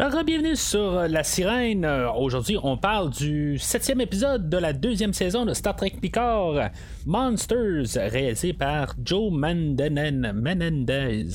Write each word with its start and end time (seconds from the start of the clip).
Alors, 0.00 0.22
bienvenue 0.22 0.54
sur 0.54 0.92
La 1.08 1.24
Sirène. 1.24 1.84
Euh, 1.84 2.08
Aujourd'hui, 2.12 2.56
on 2.62 2.76
parle 2.76 3.10
du 3.10 3.58
septième 3.58 4.00
épisode 4.00 4.48
de 4.48 4.56
la 4.56 4.72
deuxième 4.72 5.12
saison 5.12 5.44
de 5.44 5.52
Star 5.54 5.74
Trek 5.74 5.94
Picard, 6.00 6.70
Monsters, 7.04 7.86
réalisé 7.96 8.52
par 8.52 8.94
Joe 9.04 9.32
Mendenen- 9.32 10.32
Menendez. 10.32 11.26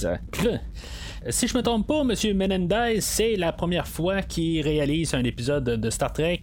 Si 1.30 1.48
je 1.48 1.56
me 1.58 1.62
trompe 1.64 1.88
pas, 1.88 2.02
M. 2.02 2.14
Menendez, 2.38 2.98
c'est 3.00 3.36
la 3.38 3.54
première 3.54 3.88
fois 3.88 4.22
qu'il 4.22 4.62
réalise 4.62 5.14
un 5.14 5.24
épisode 5.24 5.64
de 5.64 5.90
Star 5.90 6.12
Trek. 6.12 6.42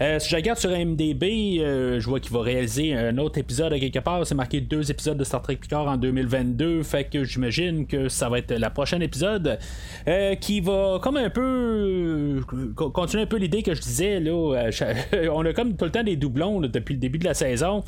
Euh, 0.00 0.18
si 0.20 0.28
je 0.30 0.36
regarde 0.36 0.58
sur 0.58 0.70
MDB, 0.70 1.58
euh, 1.60 1.98
je 1.98 2.08
vois 2.08 2.20
qu'il 2.20 2.32
va 2.32 2.40
réaliser 2.42 2.94
un 2.94 3.18
autre 3.18 3.38
épisode 3.38 3.72
à 3.72 3.80
quelque 3.80 3.98
part. 3.98 4.24
C'est 4.24 4.36
marqué 4.36 4.60
deux 4.60 4.90
épisodes 4.92 5.18
de 5.18 5.24
Star 5.24 5.42
Trek 5.42 5.56
Picard 5.56 5.88
en 5.88 5.96
2022. 5.96 6.84
Fait 6.84 7.04
que 7.04 7.24
j'imagine 7.24 7.86
que 7.86 8.08
ça 8.08 8.28
va 8.28 8.38
être 8.38 8.52
la 8.52 8.70
prochaine 8.70 9.02
épisode 9.02 9.58
euh, 10.06 10.34
qui 10.36 10.60
va 10.60 11.00
comme 11.02 11.16
un 11.16 11.30
peu 11.30 12.40
co- 12.76 12.90
continuer 12.90 13.24
un 13.24 13.26
peu 13.26 13.38
l'idée 13.38 13.62
que 13.64 13.74
je 13.74 13.80
disais. 13.80 14.20
Là, 14.20 14.32
on 15.32 15.44
a 15.44 15.52
comme 15.52 15.76
tout 15.76 15.84
le 15.84 15.90
temps 15.90 16.04
des 16.04 16.16
doublons 16.16 16.60
depuis 16.60 16.94
le 16.94 17.00
début 17.00 17.18
de 17.18 17.24
la 17.24 17.34
saison. 17.34 17.82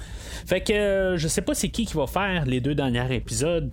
Fait 0.46 0.62
que 0.62 1.14
je 1.16 1.28
sais 1.28 1.42
pas 1.42 1.54
c'est 1.54 1.68
qui 1.68 1.86
qui 1.86 1.94
va 1.94 2.06
faire 2.08 2.44
les 2.44 2.60
deux 2.60 2.74
derniers 2.74 3.14
épisodes 3.14 3.70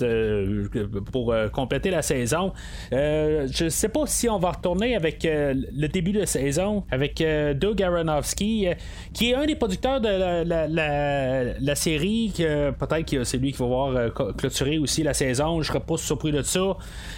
pour 1.11 1.33
compléter 1.51 1.89
la 1.89 2.01
saison. 2.03 2.50
Euh, 2.93 3.47
je 3.51 3.69
sais 3.69 3.89
pas 3.89 4.05
si 4.05 4.29
on 4.29 4.39
va 4.39 4.51
retourner 4.51 4.95
avec 4.95 5.25
euh, 5.25 5.53
le 5.53 5.87
début 5.87 6.11
de 6.11 6.25
saison 6.25 6.83
avec 6.91 7.21
euh, 7.21 7.53
Doug 7.53 7.81
Aronofsky, 7.81 8.67
qui 9.13 9.31
est 9.31 9.35
un 9.35 9.45
des 9.45 9.55
producteurs 9.55 10.01
de 10.01 10.09
la, 10.09 11.75
série. 11.75 12.33
Peut-être 12.35 13.09
que 13.09 13.23
c'est 13.23 13.37
lui 13.37 13.51
qui 13.51 13.59
va 13.59 13.65
voir 13.65 14.13
clôturer 14.37 14.77
aussi 14.77 15.03
la 15.03 15.13
saison. 15.13 15.61
Je 15.61 15.67
serais 15.67 15.79
pas 15.79 15.97
surpris 15.97 16.31
de 16.31 16.41
ça. 16.41 16.77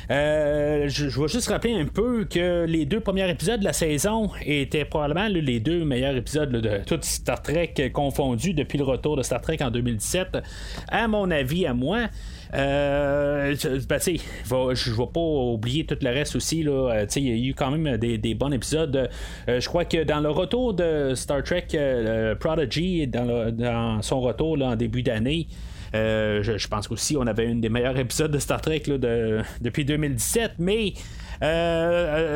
Je, 0.09 0.87
je 0.87 1.21
vais 1.21 1.27
juste 1.27 1.49
rappeler 1.49 1.73
un 1.73 1.85
peu 1.85 2.25
que 2.25 2.65
les 2.65 2.85
deux 2.85 2.99
premiers 2.99 3.29
épisodes 3.29 3.59
de 3.59 3.65
la 3.65 3.73
saison 3.73 4.29
étaient 4.45 4.85
probablement 4.85 5.27
les 5.27 5.59
deux 5.59 5.83
meilleurs 5.83 6.15
épisodes 6.15 6.51
de 6.51 6.83
tout 6.85 6.99
Star 7.01 7.41
Trek 7.41 7.73
euh, 7.79 7.89
confondu 7.89 8.53
depuis 8.53 8.77
le 8.77 8.83
retour 8.83 9.15
de 9.17 9.23
Star 9.23 9.41
Trek 9.41 9.57
en 9.61 9.71
2017. 9.71 10.39
À 10.87 11.07
mon 11.07 11.29
avis, 11.31 11.65
à 11.65 11.73
moi. 11.73 12.07
Euh, 12.53 13.55
ben, 13.89 13.99
tu 13.99 14.17
sais, 14.17 14.23
je 14.45 14.91
vais 14.91 15.07
pas 15.11 15.19
oublier 15.19 15.85
tout 15.85 15.97
le 16.01 16.09
reste 16.09 16.35
aussi. 16.35 16.63
Là. 16.63 16.91
Euh, 16.91 17.05
Il 17.15 17.27
y 17.27 17.31
a 17.31 17.49
eu 17.49 17.53
quand 17.53 17.71
même 17.71 17.97
des, 17.97 18.17
des 18.17 18.35
bons 18.35 18.51
épisodes. 18.51 19.09
Euh, 19.47 19.59
je 19.59 19.67
crois 19.67 19.85
que 19.85 20.03
dans 20.03 20.19
le 20.19 20.29
retour 20.29 20.73
de 20.73 21.13
Star 21.15 21.43
Trek 21.43 21.67
euh, 21.73 22.35
Prodigy, 22.35 23.07
dans, 23.07 24.01
son 24.01 24.21
retour 24.21 24.57
là, 24.57 24.67
en 24.67 24.75
début 24.75 25.03
d'année, 25.03 25.47
je, 25.93 26.67
pense 26.67 26.87
qu'aussi 26.87 27.15
on 27.17 27.27
avait 27.27 27.45
une 27.45 27.61
des 27.61 27.69
meilleurs 27.69 27.97
épisodes 27.97 28.31
de 28.31 28.39
Star 28.39 28.61
Trek 28.61 28.83
là, 28.87 28.97
de- 28.97 29.41
depuis 29.61 29.85
2017, 29.85 30.53
mais 30.59 30.93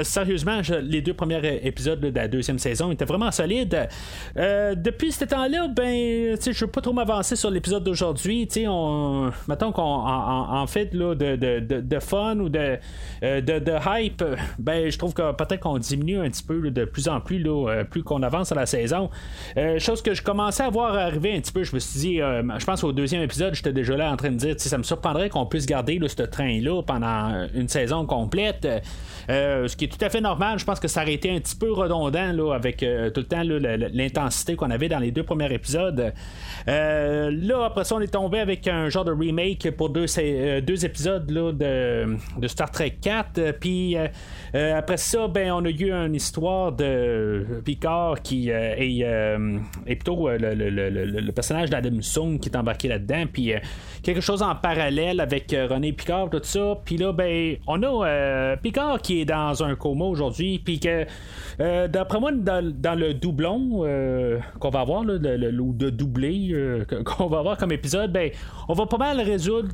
sérieusement, 0.03 0.61
je- 0.63 0.75
les 0.75 1.01
deux 1.01 1.13
premiers 1.13 1.59
épisodes 1.63 1.99
de 1.99 2.09
la 2.13 2.27
deuxième 2.27 2.59
saison 2.59 2.91
étaient 2.91 3.05
vraiment 3.05 3.31
solides. 3.31 3.87
Euh, 4.37 4.75
depuis 4.75 5.11
ce 5.11 5.25
temps-là, 5.25 5.67
ben, 5.67 6.35
je 6.39 6.49
ne 6.49 6.55
veux 6.55 6.67
pas 6.67 6.81
trop 6.81 6.93
m'avancer 6.93 7.35
sur 7.35 7.49
l'épisode 7.49 7.83
d'aujourd'hui. 7.83 8.47
Mettons 9.47 9.71
qu'on 9.71 9.81
en, 9.81 10.67
fait 10.67 10.93
là, 10.93 11.15
de, 11.15 11.99
fun 11.99 12.39
ou 12.39 12.49
de, 12.49 12.77
euh, 13.23 13.79
hype, 13.97 14.23
ben, 14.59 14.89
je 14.89 14.97
trouve 14.97 15.13
que 15.13 15.31
peut-être 15.33 15.61
qu'on 15.61 15.77
diminue 15.77 16.19
un 16.19 16.29
petit 16.29 16.43
peu 16.43 16.69
de 16.69 16.85
plus 16.85 17.07
en 17.07 17.19
plus, 17.21 17.39
là, 17.39 17.69
euh, 17.69 17.83
plus 17.83 18.03
qu'on 18.03 18.23
avance 18.23 18.49
dans 18.49 18.55
la 18.55 18.65
saison. 18.65 19.09
Euh, 19.57 19.79
chose 19.79 20.01
que 20.01 20.13
je 20.13 20.21
commençais 20.21 20.63
à 20.63 20.69
voir 20.69 20.95
arriver 20.95 21.35
un 21.35 21.39
petit 21.39 21.51
peu, 21.51 21.63
je 21.63 21.73
me 21.73 21.79
suis 21.79 21.99
dit, 21.99 22.21
euh, 22.21 22.43
je 22.57 22.65
pense 22.65 22.83
au 22.83 22.91
deuxième 22.91 23.21
épisode, 23.21 23.53
j'étais 23.53 23.73
déjà 23.73 23.95
là 23.95 24.11
en 24.11 24.17
train 24.17 24.31
de 24.31 24.35
dire, 24.35 24.55
ça 24.57 24.77
me 24.77 24.83
surprendrait 24.83 25.29
qu'on 25.29 25.45
puisse 25.45 25.65
garder 25.65 25.99
ce 26.07 26.23
train-là 26.23 26.81
pendant 26.83 27.47
une 27.53 27.67
saison 27.67 28.05
complète. 28.05 28.67
Euh, 29.29 29.67
ce 29.67 29.75
qui 29.75 29.85
est 29.85 29.87
tout 29.87 30.03
à 30.03 30.09
fait 30.09 30.21
normal, 30.21 30.57
je 30.59 30.65
pense 30.65 30.79
que 30.79 30.87
ça 30.87 31.01
aurait 31.01 31.13
été 31.13 31.29
un 31.29 31.39
petit 31.39 31.55
peu 31.55 31.71
redondant 31.71 32.31
là, 32.31 32.53
avec 32.53 32.81
euh, 32.81 33.09
tout 33.09 33.21
le 33.21 33.27
temps 33.27 33.43
l'intensité 33.43 34.55
qu'on 34.55 34.71
avait 34.71 34.89
dans 34.89 34.99
les 34.99 35.11
deux 35.11 35.23
premiers 35.23 35.53
épisodes. 35.53 36.13
Euh, 36.67 37.31
là, 37.31 37.65
après 37.65 37.83
ça, 37.83 37.95
on 37.95 38.01
est 38.01 38.13
tombé 38.13 38.39
avec 38.39 38.67
un 38.67 38.89
genre 38.89 39.05
de 39.05 39.11
remake 39.11 39.71
pour 39.71 39.89
deux, 39.89 40.05
deux 40.61 40.85
épisodes 40.85 41.25
de, 41.25 42.47
Star 42.47 42.71
Trek 42.71 42.97
4. 43.01 43.37
euh, 43.37 43.53
Puis 43.59 43.95
après 44.53 44.97
ça, 44.97 45.27
ben, 45.27 45.51
on 45.51 45.65
a 45.65 45.69
eu 45.69 45.91
une 45.91 46.15
histoire 46.15 46.71
de 46.71 47.61
Picard 47.65 48.21
qui 48.21 48.49
est, 48.49 49.37
plutôt 49.85 50.29
le, 50.29 51.31
personnage 51.31 51.69
d'Adam 51.69 52.01
Sung 52.01 52.39
qui 52.39 52.49
est 52.49 52.55
embarqué 52.55 52.87
là-dedans. 52.87 53.25
Puis 53.31 53.53
quelque 54.03 54.21
chose 54.21 54.41
en 54.41 54.55
parallèle 54.55 55.19
avec 55.19 55.51
René 55.51 55.91
Picard, 55.91 56.29
tout 56.29 56.39
ça. 56.43 56.77
Puis 56.85 56.97
là, 56.97 57.11
ben, 57.11 57.57
on 57.67 57.83
a 57.83 58.07
euh, 58.07 58.55
Qui 59.01 59.21
est 59.21 59.25
dans 59.25 59.63
un 59.63 59.75
coma 59.75 60.05
aujourd'hui. 60.05 60.59
Puis 60.59 60.79
que, 60.79 61.05
euh, 61.59 61.87
d'après 61.87 62.19
moi, 62.19 62.31
dans, 62.31 62.63
le 62.97 63.13
doublon 63.13 63.83
euh, 63.83 64.39
qu'on 64.59 64.69
va 64.69 64.81
avoir, 64.81 65.03
le, 65.03 65.17
de 65.19 65.89
doublé 65.89 66.49
euh, 66.51 66.85
qu'on 67.05 67.27
va 67.27 67.39
avoir 67.39 67.57
comme 67.57 67.71
épisode, 67.71 68.11
ben, 68.11 68.31
on 68.67 68.73
va 68.73 68.85
pas 68.85 68.97
mal 68.97 69.21
résoudre 69.21 69.69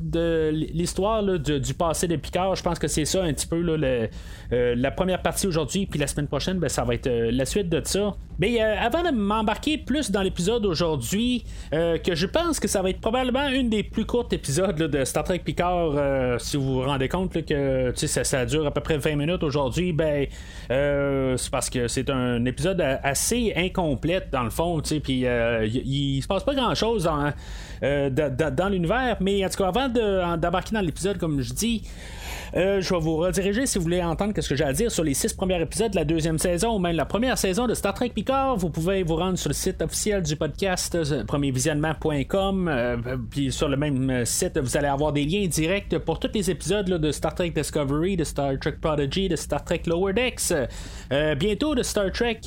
l'histoire 0.52 1.22
du, 1.22 1.74
passé 1.74 2.08
de 2.08 2.16
Picard. 2.16 2.54
Je 2.54 2.62
pense 2.62 2.78
que 2.78 2.88
c'est 2.88 3.04
ça 3.04 3.22
un 3.22 3.32
petit 3.32 3.46
peu 3.46 3.60
la 3.60 4.90
première 4.90 5.22
partie 5.22 5.46
aujourd'hui. 5.46 5.86
Puis 5.86 5.98
la 5.98 6.06
semaine 6.06 6.28
prochaine, 6.28 6.58
ben, 6.58 6.68
ça 6.68 6.84
va 6.84 6.94
être 6.94 7.08
la 7.08 7.44
suite 7.44 7.68
de 7.68 7.80
ça. 7.84 8.14
Mais 8.38 8.60
euh, 8.60 8.74
avant 8.78 9.02
de 9.02 9.10
m'embarquer 9.10 9.78
plus 9.78 10.10
dans 10.10 10.22
l'épisode 10.22 10.66
aujourd'hui, 10.66 11.44
euh, 11.72 11.98
que 11.98 12.14
je 12.14 12.26
pense 12.26 12.58
que 12.58 12.68
ça 12.68 12.82
va 12.82 12.90
être 12.90 13.00
probablement 13.00 13.48
une 13.48 13.68
des 13.68 13.82
plus 13.82 14.04
courtes 14.04 14.32
épisodes 14.32 14.76
de 14.76 15.04
Star 15.04 15.24
Trek 15.24 15.40
Picard, 15.40 15.92
euh, 15.96 16.38
si 16.38 16.56
vous 16.56 16.74
vous 16.74 16.82
rendez 16.82 17.08
compte 17.08 17.44
que 17.44 17.92
ça, 17.94 18.24
ça 18.24 18.44
dure 18.44 18.66
à 18.66 18.70
peu 18.72 18.80
près 18.80 18.98
20 18.98 19.16
minutes 19.16 19.42
aujourd'hui, 19.42 19.92
ben 19.92 20.26
c'est 20.68 21.50
parce 21.50 21.70
que 21.70 21.88
c'est 21.88 22.10
un 22.10 22.44
épisode 22.44 22.80
assez 22.80 23.52
incomplète 23.56 24.28
dans 24.30 24.42
le 24.42 24.50
fond, 24.50 24.80
puis 24.80 25.24
il 25.24 26.22
se 26.22 26.26
passe 26.26 26.44
pas 26.44 26.54
grand 26.54 26.74
chose 26.74 27.04
dans, 27.80 28.68
l'univers, 28.68 29.16
mais 29.20 29.44
en 29.44 29.48
tout 29.48 29.58
cas 29.58 29.68
avant 29.68 29.88
de- 29.88 30.36
d'embarquer 30.36 30.74
dans 30.74 30.80
l'épisode, 30.80 31.18
comme 31.18 31.40
je 31.40 31.52
dis. 31.52 31.82
Euh, 32.56 32.80
je 32.80 32.94
vais 32.94 33.00
vous 33.00 33.16
rediriger 33.16 33.66
si 33.66 33.78
vous 33.78 33.84
voulez 33.84 34.00
entendre 34.00 34.32
ce 34.40 34.48
que 34.48 34.54
j'ai 34.54 34.62
à 34.62 34.72
dire 34.72 34.88
sur 34.88 35.02
les 35.02 35.14
six 35.14 35.32
premiers 35.32 35.60
épisodes 35.60 35.90
de 35.90 35.96
la 35.96 36.04
deuxième 36.04 36.38
saison 36.38 36.76
ou 36.76 36.78
même 36.78 36.94
la 36.94 37.04
première 37.04 37.36
saison 37.36 37.66
de 37.66 37.74
Star 37.74 37.94
Trek 37.94 38.10
Picard. 38.10 38.56
Vous 38.56 38.70
pouvez 38.70 39.02
vous 39.02 39.16
rendre 39.16 39.36
sur 39.36 39.48
le 39.48 39.54
site 39.54 39.82
officiel 39.82 40.22
du 40.22 40.36
podcast, 40.36 40.94
euh, 40.94 41.24
premiervisionnement.com. 41.24 42.68
euh, 42.68 42.96
puis 43.28 43.50
sur 43.50 43.68
le 43.68 43.76
même 43.76 44.08
euh, 44.08 44.24
site, 44.24 44.56
vous 44.56 44.76
allez 44.76 44.86
avoir 44.86 45.12
des 45.12 45.24
liens 45.24 45.48
directs 45.48 45.98
pour 45.98 46.20
tous 46.20 46.30
les 46.32 46.48
épisodes 46.48 46.86
de 46.86 47.10
Star 47.10 47.34
Trek 47.34 47.50
Discovery, 47.50 48.16
de 48.16 48.22
Star 48.22 48.52
Trek 48.60 48.76
Prodigy, 48.80 49.28
de 49.28 49.36
Star 49.36 49.64
Trek 49.64 49.82
Lower 49.86 50.12
Decks. 50.12 50.52
Bientôt 51.36 51.74
de 51.74 51.82
Star 51.82 52.12
Trek 52.12 52.40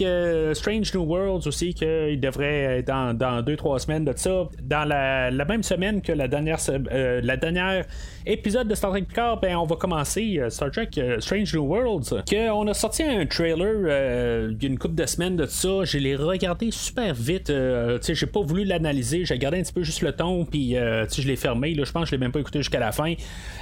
Strange 0.53 0.93
New 0.93 1.03
Worlds 1.03 1.47
aussi, 1.47 1.73
qu'il 1.73 2.19
devrait 2.19 2.79
être 2.79 2.87
dans, 2.87 3.13
dans 3.13 3.41
deux, 3.41 3.57
trois 3.57 3.79
semaines 3.79 4.05
de 4.05 4.13
ça. 4.15 4.47
Dans 4.61 4.87
la, 4.87 5.31
même 5.45 5.63
semaine 5.63 6.01
que 6.01 6.11
la 6.11 6.27
dernière, 6.27 6.59
la 6.91 7.37
dernière 7.37 7.85
épisode 8.25 8.67
de 8.67 8.75
Star 8.75 8.91
Trek 8.91 9.03
Picard, 9.03 9.39
ben, 9.39 9.55
on 9.55 9.65
va 9.65 9.75
commencer 9.75 9.96
euh, 10.39 10.49
Star 10.49 10.71
Trek 10.71 10.89
euh, 10.97 11.19
Strange 11.19 11.53
New 11.53 11.63
Worlds. 11.63 12.23
Que 12.29 12.49
on 12.51 12.67
a 12.67 12.73
sorti 12.73 13.03
un 13.03 13.25
trailer 13.25 13.75
euh, 13.85 14.51
il 14.51 14.63
y 14.63 14.65
a 14.65 14.69
une 14.69 14.77
couple 14.77 14.95
de 14.95 15.05
semaines 15.05 15.35
de 15.35 15.45
ça. 15.45 15.83
Je 15.83 15.97
l'ai 15.97 16.15
regardé 16.15 16.71
super 16.71 17.13
vite. 17.13 17.49
euh, 17.49 17.99
j'ai 18.01 18.25
pas 18.25 18.41
voulu 18.41 18.63
l'analyser. 18.63 19.25
J'ai 19.25 19.37
gardé 19.37 19.59
un 19.59 19.63
petit 19.63 19.73
peu 19.73 19.83
juste 19.83 20.01
le 20.01 20.11
ton, 20.11 20.45
puis 20.45 20.77
euh, 20.77 21.07
je 21.09 21.27
l'ai 21.27 21.35
fermé. 21.35 21.75
Je 21.75 21.91
pense 21.91 22.03
que 22.03 22.09
je 22.09 22.11
l'ai 22.11 22.17
même 22.17 22.31
pas 22.31 22.39
écouté 22.39 22.59
jusqu'à 22.59 22.79
la 22.79 22.91
fin. 22.91 23.13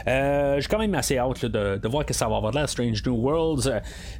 Euh, 0.08 0.60
j'ai 0.60 0.68
quand 0.68 0.80
même 0.80 0.96
assez 0.96 1.18
hâte 1.18 1.46
de, 1.46 1.88
voir 1.88 2.06
que 2.06 2.14
ça 2.14 2.28
va 2.28 2.38
avoir 2.38 2.52
de 2.52 2.58
l'air 2.58 2.70
Strange 2.70 3.04
New 3.06 3.16
Worlds. 3.16 3.72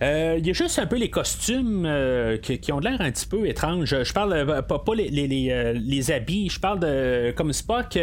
Euh, 0.02 0.36
Il 0.40 0.46
y 0.46 0.50
a 0.50 0.54
juste 0.54 0.80
un 0.80 0.86
peu 0.86 0.98
les 0.98 1.10
costumes 1.10 1.86
euh, 1.86 2.38
qui, 2.38 2.72
ont 2.72 2.80
l'air 2.80 3.02
un 3.02 3.12
petit 3.12 3.28
peu 3.28 3.48
étranges. 3.48 4.04
Je 4.04 4.14
parle 4.14 4.34
euh, 4.34 4.62
pas, 4.62 4.80
pas 4.80 4.96
les, 4.96 5.10
les, 5.10 5.28
les, 5.28 5.52
euh, 5.52 5.74
les 5.74 6.12
habits. 6.12 6.50
Je 6.50 6.60
parle 6.60 6.80
de 6.80 7.34
comme 7.36 7.54
Spock. 7.54 7.98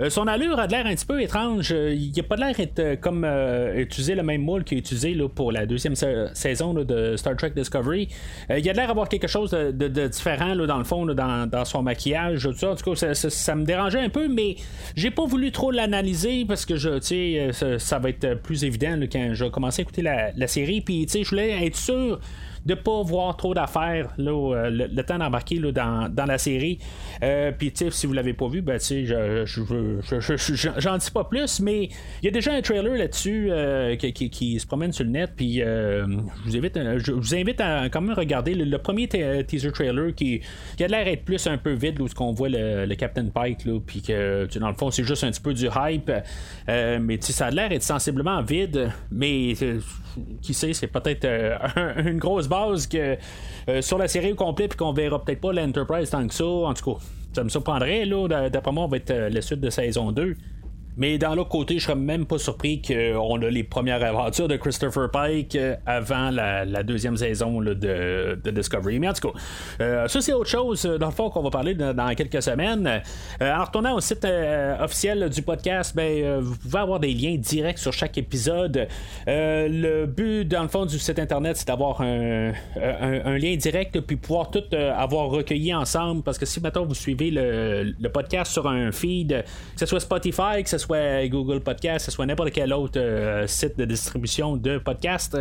Euh, 0.00 0.10
son 0.10 0.26
allure 0.26 0.58
a 0.58 0.66
de 0.66 0.72
l'air 0.72 0.86
un 0.86 0.94
petit 0.94 1.06
peu 1.06 1.20
étrange. 1.22 1.72
Euh, 1.72 1.94
Il 1.94 2.18
a 2.18 2.22
pas 2.22 2.36
de 2.36 2.40
l'air 2.42 2.54
d'être 2.54 2.78
euh, 2.78 2.96
comme 2.96 3.24
euh, 3.24 3.74
utiliser 3.76 4.14
le 4.14 4.22
même 4.22 4.42
moule 4.42 4.64
qu'il 4.64 4.76
a 4.76 4.80
utilisé 4.80 5.14
là, 5.14 5.28
pour 5.28 5.52
la 5.52 5.66
deuxième 5.66 5.94
sa- 5.94 6.34
saison 6.34 6.74
de 6.74 7.16
Star 7.16 7.36
Trek 7.36 7.50
Discovery. 7.56 8.08
Il 8.50 8.68
a 8.68 8.72
de 8.72 8.76
l'air 8.76 8.88
d'avoir 8.88 9.08
quelque 9.08 9.28
chose 9.28 9.50
de, 9.50 10.06
différent 10.08 10.54
là, 10.54 10.66
dans 10.66 10.78
le 10.78 10.84
fond, 10.84 11.06
dans, 11.06 11.46
dans 11.48 11.64
son 11.64 11.82
maquillage. 11.82 12.42
Tout 12.42 12.52
ça. 12.54 12.70
En 12.72 12.74
tout 12.76 12.92
cas, 12.94 13.14
ça, 13.14 13.54
me 13.54 13.64
dérangeait 13.64 14.00
un 14.00 14.08
peu, 14.10 14.28
mais 14.28 14.56
j'ai 14.94 15.10
pas 15.10 15.24
voulu 15.24 15.50
trop 15.52 15.70
l'analyser 15.70 16.44
parce 16.46 16.66
que 16.66 16.76
je, 16.76 17.00
ça, 17.52 17.78
ça 17.78 17.98
va 17.98 18.08
être 18.10 18.34
plus 18.42 18.64
évident 18.64 18.98
quand 19.10 19.30
je 19.32 19.44
vais 19.44 19.50
commencer 19.50 19.80
à 19.80 19.82
écouter 19.82 20.02
la, 20.02 20.32
la 20.36 20.46
série. 20.46 20.80
Puis, 20.80 21.06
je 21.08 21.28
voulais 21.28 21.66
être 21.66 21.76
sûr 21.76 22.20
de 22.66 22.74
pas 22.74 23.02
voir 23.02 23.36
trop 23.36 23.54
d'affaires 23.54 24.12
le, 24.18 24.70
le, 24.70 25.02
temps 25.02 25.18
d'embarquer 25.18 25.60
dans, 25.60 26.12
dans, 26.12 26.24
la 26.26 26.36
série. 26.36 26.78
Puis, 27.58 27.72
si 27.90 28.06
vous 28.06 28.12
l'avez 28.12 28.34
pas 28.34 28.48
vu, 28.48 28.60
ben, 28.60 28.78
je, 28.80 29.44
je, 29.46 30.68
j'en 30.78 30.98
dis 30.98 31.10
pas 31.12 31.24
plus, 31.24 31.60
mais 31.60 31.84
il 31.84 32.24
y 32.24 32.28
a 32.28 32.30
déjà 32.32 32.52
un 32.52 32.60
trailer 32.60 32.96
là-dessus 32.96 33.50
qui, 33.98 34.30
qui, 34.30 34.60
se 34.60 34.66
promène 34.66 34.92
sur 34.92 35.04
le 35.04 35.10
net. 35.10 35.30
Puis, 35.36 35.58
je 35.58 36.04
vous 36.44 36.56
invite, 36.56 36.78
je 36.98 37.12
vous 37.12 37.34
invite 37.36 37.60
à 37.60 37.88
quand 37.88 38.00
même 38.00 38.16
regarder 38.16 38.54
le, 38.54 38.78
premier 38.78 39.06
teaser 39.08 39.72
trailer 39.72 40.14
qui, 40.14 40.40
qui 40.76 40.84
a 40.84 40.88
l'air 40.88 41.04
d'être 41.04 41.24
plus 41.24 41.46
un 41.46 41.58
peu 41.58 41.72
vide, 41.72 42.00
où 42.00 42.08
qu'on 42.08 42.32
voit 42.32 42.48
le, 42.48 42.94
Captain 42.96 43.26
Pike, 43.26 43.68
puis 43.86 44.02
que 44.02 44.48
dans 44.58 44.68
le 44.68 44.74
fond, 44.74 44.90
c'est 44.90 45.04
juste 45.04 45.22
un 45.22 45.30
petit 45.30 45.40
peu 45.40 45.54
du 45.54 45.66
hype. 45.66 46.10
mais 46.66 47.18
ça 47.20 47.46
a 47.46 47.50
l'air 47.50 47.68
d'être 47.68 47.84
sensiblement 47.84 48.42
vide, 48.42 48.90
mais 49.12 49.54
qui 50.42 50.54
sait, 50.54 50.72
c'est 50.72 50.86
peut-être 50.86 51.24
euh, 51.24 51.56
une 52.04 52.18
grosse 52.18 52.48
base 52.48 52.55
que 52.90 53.16
euh, 53.68 53.82
sur 53.82 53.98
la 53.98 54.08
série 54.08 54.32
au 54.32 54.34
complet, 54.34 54.68
puis 54.68 54.76
qu'on 54.76 54.92
verra 54.92 55.22
peut-être 55.22 55.40
pas 55.40 55.52
l'Enterprise 55.52 56.10
tant 56.10 56.26
que 56.26 56.34
ça. 56.34 56.44
En 56.44 56.74
tout 56.74 56.94
cas, 56.94 57.00
ça 57.32 57.44
me 57.44 57.48
surprendrait, 57.48 58.04
là. 58.04 58.48
D'après 58.48 58.72
moi, 58.72 58.84
on 58.84 58.88
va 58.88 58.96
être 58.96 59.10
euh, 59.10 59.28
la 59.28 59.42
suite 59.42 59.60
de 59.60 59.70
saison 59.70 60.12
2. 60.12 60.36
Mais 60.96 61.18
dans 61.18 61.34
l'autre 61.34 61.50
côté, 61.50 61.78
je 61.78 61.84
serais 61.84 61.94
même 61.94 62.24
pas 62.24 62.38
surpris 62.38 62.80
qu'on 62.80 63.42
a 63.42 63.50
les 63.50 63.64
premières 63.64 64.02
aventures 64.02 64.48
de 64.48 64.56
Christopher 64.56 65.10
Pike 65.10 65.54
euh, 65.54 65.76
avant 65.84 66.30
la, 66.30 66.82
deuxième 66.82 67.16
saison 67.16 67.60
de, 67.60 68.50
Discovery. 68.50 68.98
Mais 68.98 69.08
en 69.08 69.12
tout 69.12 69.28
cas, 69.28 69.38
euh, 69.80 70.08
ça 70.08 70.20
c'est 70.20 70.32
autre 70.32 70.48
chose 70.48 70.86
euh, 70.86 70.96
dans 70.98 71.06
le 71.06 71.12
fond 71.12 71.28
qu'on 71.28 71.42
va 71.42 71.50
parler 71.50 71.74
dans 71.74 72.14
quelques 72.14 72.42
semaines. 72.42 73.02
en 73.40 73.64
retournant 73.64 73.94
au 73.94 74.00
site 74.00 74.26
officiel 74.80 75.28
du 75.28 75.42
podcast, 75.42 75.94
ben, 75.94 76.40
vous 76.40 76.56
pouvez 76.56 76.78
avoir 76.78 77.00
des 77.00 77.12
liens 77.12 77.36
directs 77.36 77.78
sur 77.78 77.92
chaque 77.92 78.16
épisode. 78.16 78.88
le 79.26 80.06
but 80.06 80.44
dans 80.44 80.62
le 80.62 80.68
fond 80.68 80.86
du 80.86 80.98
site 80.98 81.18
internet, 81.18 81.56
c'est 81.56 81.68
d'avoir 81.68 82.00
un, 82.00 82.52
lien 83.38 83.56
direct 83.56 84.00
puis 84.00 84.16
pouvoir 84.16 84.50
tout 84.50 84.64
avoir 84.72 85.28
recueilli 85.28 85.74
ensemble. 85.74 86.22
Parce 86.22 86.38
que 86.38 86.46
si 86.46 86.60
maintenant 86.60 86.86
vous 86.86 86.94
suivez 86.94 87.30
le, 87.30 87.94
le, 87.98 88.08
podcast 88.08 88.52
sur 88.52 88.66
un 88.66 88.92
feed, 88.92 89.44
que 89.74 89.80
ce 89.80 89.86
soit 89.86 90.00
Spotify, 90.00 90.62
que 90.62 90.70
ce 90.70 90.78
soit 90.78 90.85
soit 90.86 91.26
Google 91.28 91.60
Podcast, 91.60 92.06
ce 92.06 92.10
soit 92.10 92.26
n'importe 92.26 92.52
quel 92.52 92.72
autre 92.72 92.98
euh, 92.98 93.46
site 93.46 93.76
de 93.76 93.84
distribution 93.84 94.56
de 94.56 94.78
podcast, 94.78 95.36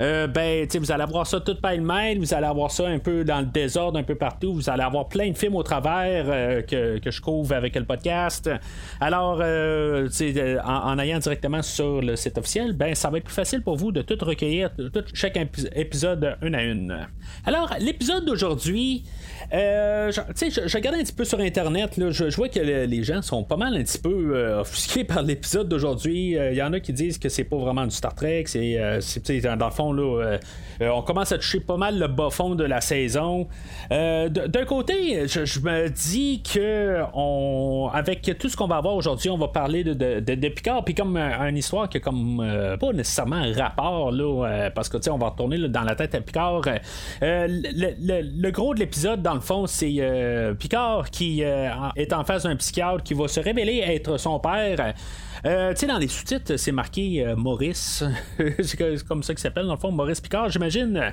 euh, 0.00 0.26
ben, 0.26 0.66
vous 0.74 0.92
allez 0.92 1.02
avoir 1.02 1.26
ça 1.26 1.40
tout 1.40 1.54
par 1.54 1.76
mail, 1.78 2.18
vous 2.18 2.34
allez 2.34 2.46
avoir 2.46 2.70
ça 2.70 2.88
un 2.88 2.98
peu 2.98 3.24
dans 3.24 3.40
le 3.40 3.46
désordre, 3.46 3.98
un 3.98 4.02
peu 4.02 4.16
partout, 4.16 4.54
vous 4.54 4.68
allez 4.68 4.82
avoir 4.82 5.08
plein 5.08 5.30
de 5.30 5.38
films 5.38 5.54
au 5.54 5.62
travers 5.62 6.24
euh, 6.28 6.62
que, 6.62 7.10
je 7.10 7.20
couvre 7.20 7.54
avec 7.54 7.76
le 7.76 7.84
podcast. 7.84 8.50
Alors, 9.00 9.40
en, 9.40 10.64
en, 10.64 10.98
ayant 10.98 11.18
directement 11.18 11.62
sur 11.62 12.00
le 12.00 12.16
site 12.16 12.38
officiel, 12.38 12.72
ben, 12.72 12.94
ça 12.94 13.10
va 13.10 13.18
être 13.18 13.24
plus 13.24 13.34
facile 13.34 13.62
pour 13.62 13.76
vous 13.76 13.92
de 13.92 14.02
tout 14.02 14.18
recueillir, 14.24 14.70
chaque 15.14 15.38
épisode 15.74 16.36
une 16.42 16.54
à 16.54 16.62
une. 16.62 17.06
Alors, 17.44 17.74
l'épisode 17.78 18.24
d'aujourd'hui, 18.24 19.04
euh, 19.52 20.10
je, 20.10 20.66
je, 20.66 20.76
regardais 20.76 21.00
un 21.00 21.02
petit 21.02 21.12
peu 21.12 21.24
sur 21.24 21.38
Internet, 21.38 21.98
là, 21.98 22.10
je, 22.10 22.34
vois 22.36 22.48
que 22.48 22.58
les 22.58 23.04
gens 23.04 23.20
sont 23.20 23.44
pas 23.44 23.56
mal 23.56 23.76
un 23.76 23.82
petit 23.82 23.98
peu 23.98 24.32
euh, 24.34 24.60
offusqués 24.60 25.04
par 25.12 25.22
l'épisode 25.22 25.68
d'aujourd'hui. 25.68 26.30
Il 26.30 26.38
euh, 26.38 26.52
y 26.54 26.62
en 26.62 26.72
a 26.72 26.80
qui 26.80 26.92
disent 26.92 27.18
que 27.18 27.28
c'est 27.28 27.44
pas 27.44 27.58
vraiment 27.58 27.84
du 27.84 27.94
Star 27.94 28.14
Trek, 28.14 28.44
c'est, 28.46 29.40
dans 29.40 29.66
le 29.66 29.72
fond, 29.72 29.92
là, 29.92 30.38
on 30.80 31.02
commence 31.02 31.32
à 31.32 31.38
toucher 31.38 31.60
pas 31.60 31.76
mal 31.76 31.98
le 31.98 32.08
bas 32.08 32.30
fond 32.30 32.54
de 32.54 32.64
la 32.64 32.80
saison. 32.80 33.46
d'un 33.90 34.64
côté, 34.66 35.28
je, 35.28 35.60
me 35.60 35.88
dis 35.88 36.42
que 36.42 37.02
on, 37.14 37.90
avec 37.92 38.30
tout 38.38 38.48
ce 38.48 38.56
qu'on 38.56 38.66
va 38.66 38.76
avoir 38.76 38.94
aujourd'hui, 38.94 39.28
on 39.28 39.38
va 39.38 39.48
parler 39.48 39.84
de, 39.84 40.20
de, 40.20 40.48
Picard, 40.48 40.84
puis 40.84 40.94
comme 40.94 41.16
une 41.16 41.56
histoire 41.56 41.88
qui 41.88 41.98
a 41.98 42.00
comme 42.00 42.44
pas 42.80 42.92
nécessairement 42.92 43.36
un 43.36 43.52
rapport, 43.52 44.12
là, 44.12 44.70
parce 44.74 44.88
que 44.88 44.96
on 45.10 45.18
va 45.18 45.28
retourner 45.28 45.58
dans 45.68 45.82
la 45.82 45.94
tête 45.94 46.14
à 46.14 46.20
Picard. 46.20 46.62
Le, 47.20 48.40
le, 48.40 48.50
gros 48.50 48.74
de 48.74 48.80
l'épisode, 48.80 49.22
dans 49.22 49.34
le 49.34 49.41
fond, 49.42 49.66
c'est 49.66 49.94
euh, 49.98 50.54
Picard 50.54 51.10
qui 51.10 51.44
euh, 51.44 51.68
est 51.96 52.12
en 52.12 52.24
face 52.24 52.44
d'un 52.44 52.56
psychiatre 52.56 53.02
qui 53.02 53.14
va 53.14 53.28
se 53.28 53.40
révéler 53.40 53.82
être 53.86 54.18
son 54.18 54.38
père. 54.38 54.94
Euh, 55.44 55.70
tu 55.70 55.80
sais, 55.80 55.86
dans 55.86 55.98
les 55.98 56.08
sous-titres, 56.08 56.56
c'est 56.56 56.72
marqué 56.72 57.26
Maurice. 57.36 58.04
c'est 58.62 59.04
comme 59.06 59.22
ça 59.22 59.34
qu'il 59.34 59.42
s'appelle, 59.42 59.66
dans 59.66 59.74
le 59.74 59.78
fond, 59.78 59.90
Maurice 59.90 60.20
Picard, 60.20 60.50
j'imagine. 60.50 61.12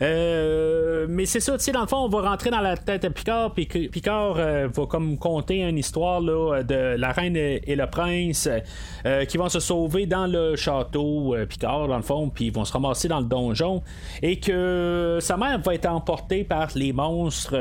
Mais 0.00 1.26
c'est 1.26 1.40
ça, 1.40 1.58
tu 1.58 1.64
sais, 1.64 1.72
dans 1.72 1.82
le 1.82 1.86
fond, 1.86 1.98
on 1.98 2.08
va 2.08 2.30
rentrer 2.30 2.50
dans 2.50 2.60
la 2.60 2.76
tête 2.76 3.02
de 3.02 3.08
Picard, 3.08 3.52
puis 3.52 3.66
Picard 3.66 4.34
va 4.34 4.86
comme 4.88 5.18
conter 5.18 5.62
une 5.62 5.76
histoire 5.76 6.20
là, 6.20 6.62
de 6.62 6.96
la 6.96 7.12
reine 7.12 7.36
et 7.36 7.76
le 7.76 7.86
prince 7.86 8.48
qui 9.28 9.36
vont 9.36 9.50
se 9.50 9.60
sauver 9.60 10.06
dans 10.06 10.26
le 10.26 10.56
château 10.56 11.36
Picard, 11.46 11.88
dans 11.88 11.98
le 11.98 12.02
fond, 12.02 12.30
puis 12.30 12.46
ils 12.46 12.52
vont 12.52 12.64
se 12.64 12.72
ramasser 12.72 13.08
dans 13.08 13.20
le 13.20 13.26
donjon, 13.26 13.82
et 14.22 14.40
que 14.40 15.18
sa 15.20 15.36
mère 15.36 15.60
va 15.60 15.74
être 15.74 15.86
emportée 15.86 16.44
par 16.44 16.68
les 16.74 16.94
monstres 16.94 17.54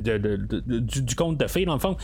du, 0.00 1.14
conte 1.16 1.38
de 1.38 1.46
fées, 1.46 1.64
dans 1.64 1.74
le 1.74 1.80
fond. 1.80 1.96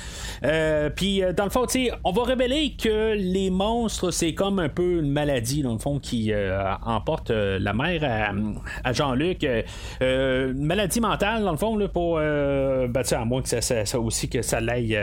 puis, 0.94 1.22
dans 1.36 1.44
le 1.44 1.50
fond, 1.50 1.66
on 2.04 2.12
va 2.12 2.22
révéler 2.24 2.74
que 2.80 3.14
les 3.14 3.50
monstres, 3.50 4.10
c'est 4.10 4.34
comme 4.34 4.58
un 4.58 4.68
peu 4.68 4.98
une 5.00 5.10
maladie, 5.10 5.62
dans 5.62 5.72
le 5.72 5.78
fond, 5.78 5.98
qui 5.98 6.32
euh, 6.32 6.74
emporte 6.84 7.30
euh, 7.30 7.58
la 7.58 7.72
mère 7.72 8.32
à, 8.84 8.92
Jean-Luc. 8.92 9.44
Euh, 9.44 10.52
une 10.52 10.64
maladie 10.64 11.00
mentale, 11.00 11.44
dans 11.44 11.52
le 11.52 11.56
fond, 11.56 11.76
là, 11.76 11.88
pour. 11.88 12.16
Ben, 12.16 13.02
à 13.10 13.24
moins 13.24 13.42
que 13.42 13.48
ça, 13.48 13.98
aussi 13.98 14.28
que 14.28 14.42
ça 14.42 14.60
l'aille 14.60 14.98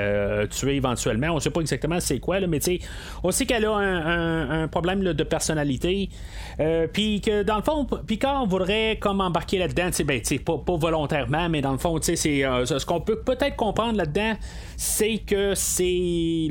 tuer 0.50 0.76
éventuellement. 0.76 1.28
On 1.32 1.40
sait 1.40 1.50
pas 1.50 1.62
exactement 1.62 2.00
c'est 2.00 2.20
quoi, 2.20 2.40
là, 2.40 2.48
mais 2.48 2.60
on 3.24 3.32
sait 3.32 3.46
qu'elle 3.46 3.66
a 3.66 3.76
un, 3.76 4.68
problème 4.68 5.04
de 5.04 5.24
personnalité. 5.24 6.10
Puis 6.94 7.22
que 7.22 7.44
dans 7.44 7.58
le 7.58 7.62
fond, 7.62 7.88
Picard 8.06 8.46
voudrait 8.46 8.98
comme 9.00 9.22
embarquer 9.22 9.60
là-dedans, 9.60 9.90
ben, 10.06 10.22
pas, 10.46 10.58
pas 10.58 10.76
volontairement, 10.76 11.50
mais 11.50 11.62
dans 11.62 11.72
le 11.72 11.78
fond, 11.78 11.93
c'est 12.02 12.16
ce 12.16 12.86
qu'on 12.86 13.02
peut 13.02 13.20
peut-être 13.20 13.56
comprendre 13.56 13.98
là-dedans, 13.98 14.34
c'est 14.78 15.20
que 15.20 15.54
c'est 15.56 15.84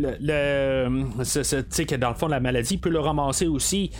le, 0.00 0.16
le 0.20 1.84
que 1.84 1.96
dans 1.96 2.08
le 2.10 2.14
fond, 2.14 2.28
la 2.28 2.40
maladie 2.40 2.78
peut 2.78 2.90
le 2.90 3.00
ramasser 3.00 3.46
aussi. 3.46 3.90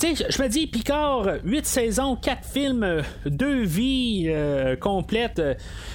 Je 0.00 0.42
me 0.42 0.48
dis, 0.48 0.66
Picard, 0.66 1.26
8 1.44 1.66
saisons, 1.66 2.16
4 2.16 2.44
films, 2.44 3.02
2 3.26 3.62
vies 3.62 4.26
euh, 4.28 4.76
complètes, 4.76 5.42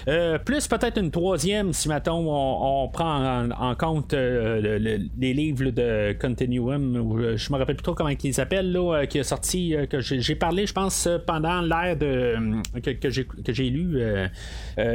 euh, 0.08 0.38
plus 0.40 0.68
peut-être 0.68 1.00
une 1.00 1.12
troisième 1.12 1.74
si, 1.74 1.90
mettons, 1.90 2.26
on, 2.28 2.88
prend 2.90 3.50
en, 3.50 3.76
compte 3.76 4.14
euh, 4.14 4.80
les 5.18 5.34
livres 5.34 5.70
de 5.72 6.16
Continuum, 6.20 6.96
ou 6.98 7.38
je 7.38 7.52
me 7.52 7.58
rappelle 7.58 7.76
plus 7.76 7.84
trop 7.84 7.94
comment 7.94 8.10
ils 8.10 8.34
s'appellent, 8.34 8.72
là, 8.72 9.06
qui 9.06 9.20
est 9.20 9.24
sorti, 9.24 9.76
que 9.90 10.00
j'ai 10.00 10.36
parlé, 10.36 10.66
je 10.66 10.74
pense, 10.74 11.08
pendant 11.26 11.62
l'ère 11.62 11.98
de 11.98 12.36
que, 12.82 12.92
que 12.92 13.54
j'ai 13.54 13.70
lu. 13.70 14.02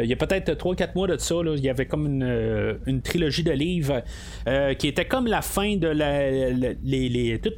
Il 0.02 0.08
y 0.08 0.12
a 0.12 0.17
peut-être 0.17 0.52
3-4 0.52 0.91
mois 0.94 1.06
de 1.06 1.17
ça, 1.19 1.37
il 1.56 1.64
y 1.64 1.69
avait 1.69 1.87
comme 1.87 2.06
une, 2.06 2.79
une 2.87 3.02
trilogie 3.02 3.43
de 3.43 3.52
livres 3.52 4.02
qui 4.79 4.88
était 4.88 5.05
comme 5.05 5.26
la 5.26 5.43
fin 5.43 5.76
de 5.76 5.91
tout 7.38 7.50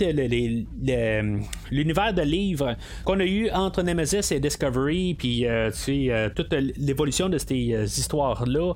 l'univers 1.70 2.14
de 2.14 2.22
livres 2.22 2.76
qu'on 3.04 3.20
a 3.20 3.24
eu 3.24 3.50
entre 3.50 3.82
Nemesis 3.82 4.32
et 4.32 4.40
Discovery, 4.40 5.14
puis 5.14 5.46
euh, 5.46 5.70
euh, 5.88 6.28
toute 6.34 6.52
l'évolution 6.52 7.28
de 7.28 7.38
ces 7.38 7.74
euh, 7.74 7.84
histoires-là. 7.84 8.74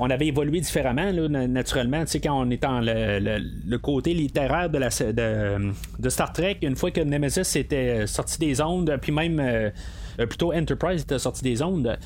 on 0.00 0.10
avait 0.10 0.26
évolué 0.26 0.60
différemment, 0.60 1.12
naturellement, 1.28 2.04
quand 2.22 2.46
on 2.46 2.50
est 2.50 2.62
dans 2.62 2.80
le, 2.80 3.76
côté 3.78 4.14
littéraire 4.14 4.70
de, 4.70 6.08
Star 6.08 6.32
Trek, 6.32 6.58
une 6.62 6.76
fois 6.76 6.90
que 6.90 7.00
Nemesis 7.00 7.56
était 7.56 8.06
sorti 8.06 8.38
des 8.38 8.60
ondes, 8.60 8.98
puis 9.00 9.12
même 9.12 9.72
plutôt 10.26 10.52
Enterprise 10.52 11.02
était 11.02 11.18
sorti 11.18 11.42
des 11.42 11.62
ondes. 11.62 11.98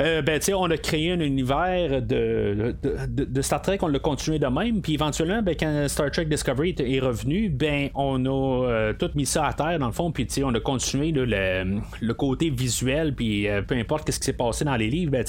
Euh, 0.00 0.22
ben, 0.22 0.40
on 0.54 0.70
a 0.70 0.76
créé 0.76 1.12
un 1.12 1.20
univers 1.20 2.02
de, 2.02 2.74
de, 2.82 3.42
Star 3.42 3.62
Trek, 3.62 3.78
on 3.82 3.88
l'a 3.88 3.98
continué 3.98 4.38
de 4.38 4.46
même, 4.46 4.80
puis 4.80 4.94
éventuellement, 4.94 5.42
ben, 5.42 5.54
quand 5.58 5.86
Star 5.88 6.10
Trek 6.10 6.26
Discovery 6.26 6.74
est 6.78 7.00
revenu, 7.00 7.48
ben, 7.48 7.88
on 7.94 8.24
a 8.26 8.66
euh, 8.66 8.92
tout 8.92 9.10
mis 9.14 9.26
ça 9.26 9.46
à 9.46 9.52
terre, 9.52 9.78
dans 9.78 9.86
le 9.86 9.92
fond, 9.92 10.10
puis 10.10 10.26
on 10.44 10.54
a 10.54 10.60
continué 10.60 11.12
le, 11.12 12.12
côté 12.14 12.50
visuel, 12.50 13.14
puis 13.14 13.48
euh, 13.48 13.62
peu 13.62 13.74
importe 13.74 14.10
ce 14.10 14.18
qui 14.18 14.26
s'est 14.26 14.32
passé 14.32 14.64
dans 14.64 14.76
les 14.76 14.88
livres, 14.88 15.12
ben, 15.12 15.24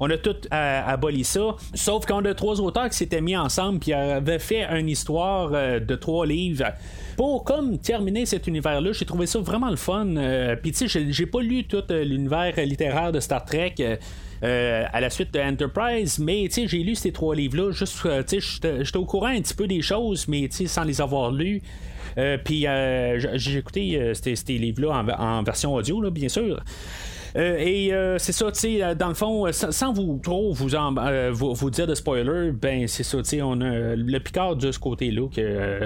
on 0.00 0.10
a 0.10 0.16
tout 0.16 0.36
aboli 0.50 1.24
ça, 1.24 1.56
sauf 1.74 2.06
qu'on 2.06 2.24
a 2.24 2.34
trois 2.34 2.60
auteurs 2.60 2.88
qui 2.88 2.96
s'étaient 2.96 3.20
mis 3.20 3.36
ensemble, 3.36 3.78
puis 3.78 3.92
avaient 3.92 4.38
fait 4.38 4.64
une 4.78 4.88
histoire 4.88 5.50
de 5.50 5.94
trois 5.94 6.26
livres 6.26 6.64
pour 7.16 7.44
comme 7.44 7.78
terminer 7.78 8.26
cet 8.26 8.46
univers-là, 8.46 8.92
j'ai 8.92 9.04
trouvé 9.04 9.26
ça 9.26 9.38
vraiment 9.38 9.70
le 9.70 9.76
fun. 9.76 10.14
Puis 10.62 10.72
tu 10.72 10.88
sais, 10.88 11.06
j'ai 11.10 11.26
pas 11.26 11.40
lu 11.40 11.64
tout 11.64 11.82
l'univers 11.88 12.54
littéraire 12.56 13.12
de 13.12 13.20
Star 13.20 13.44
Trek. 13.44 13.74
Euh, 14.44 14.84
à 14.92 15.00
la 15.00 15.08
suite 15.08 15.32
de 15.32 15.40
Enterprise, 15.40 16.18
mais 16.18 16.50
j'ai 16.50 16.78
lu 16.78 16.94
ces 16.94 17.12
trois 17.12 17.34
livres-là, 17.34 17.70
juste, 17.70 18.04
euh, 18.04 18.22
j'étais 18.28 18.96
au 18.96 19.06
courant 19.06 19.28
un 19.28 19.40
petit 19.40 19.54
peu 19.54 19.66
des 19.66 19.80
choses, 19.80 20.28
mais 20.28 20.48
sans 20.50 20.84
les 20.84 21.00
avoir 21.00 21.30
lus. 21.32 21.62
Euh, 22.18 22.36
puis 22.36 22.66
j'ai 23.36 23.56
écouté 23.56 24.12
ces, 24.14 24.58
livres-là 24.58 25.02
en, 25.18 25.42
version 25.42 25.74
audio, 25.74 26.10
bien 26.10 26.28
sûr. 26.28 26.62
et 27.34 27.90
c'est 28.18 28.32
ça, 28.32 28.52
tu 28.52 28.60
sais, 28.60 28.94
dans 28.94 29.08
le 29.08 29.14
fond, 29.14 29.50
sans, 29.50 29.92
vous 29.94 30.20
trop 30.22 30.52
vous, 30.52 30.68
vous, 31.54 31.70
dire 31.70 31.86
de 31.86 31.94
spoiler, 31.94 32.52
ben 32.52 32.86
c'est 32.86 33.02
ça, 33.02 33.18
tu 33.18 33.24
sais, 33.24 33.42
on 33.42 33.60
a 33.62 33.96
le 33.96 34.18
Picard 34.18 34.56
de 34.56 34.70
ce 34.70 34.78
côté-là 34.78 35.26
que 35.34 35.80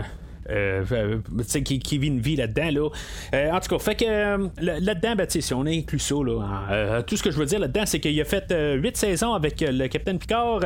qui, 1.65 1.79
qui, 1.79 1.99
vit 1.99 2.09
une 2.09 2.21
vie 2.21 2.37
là-dedans. 2.37 2.91
Là. 3.33 3.53
en 3.55 3.61
tout 3.61 3.69
cas, 3.69 3.79
fait 3.79 3.95
que 3.95 4.61
là-dedans, 4.61 5.15
ben, 5.17 5.27
si 5.29 5.55
on 5.55 5.67
inclut 5.67 5.99
ça, 5.99 6.15
là, 6.25 7.03
tout 7.03 7.17
ce 7.17 7.23
que 7.23 7.31
je 7.31 7.39
veux 7.39 7.47
dire 7.47 7.59
là-dedans, 7.59 7.85
c'est 7.87 8.01
qu'il 8.01 8.21
a 8.21 8.25
fait 8.25 8.53
8 8.53 8.97
saisons 8.97 9.35
avec 9.35 9.61
le 9.61 9.87
Capitaine 9.89 10.19
Picard, 10.19 10.61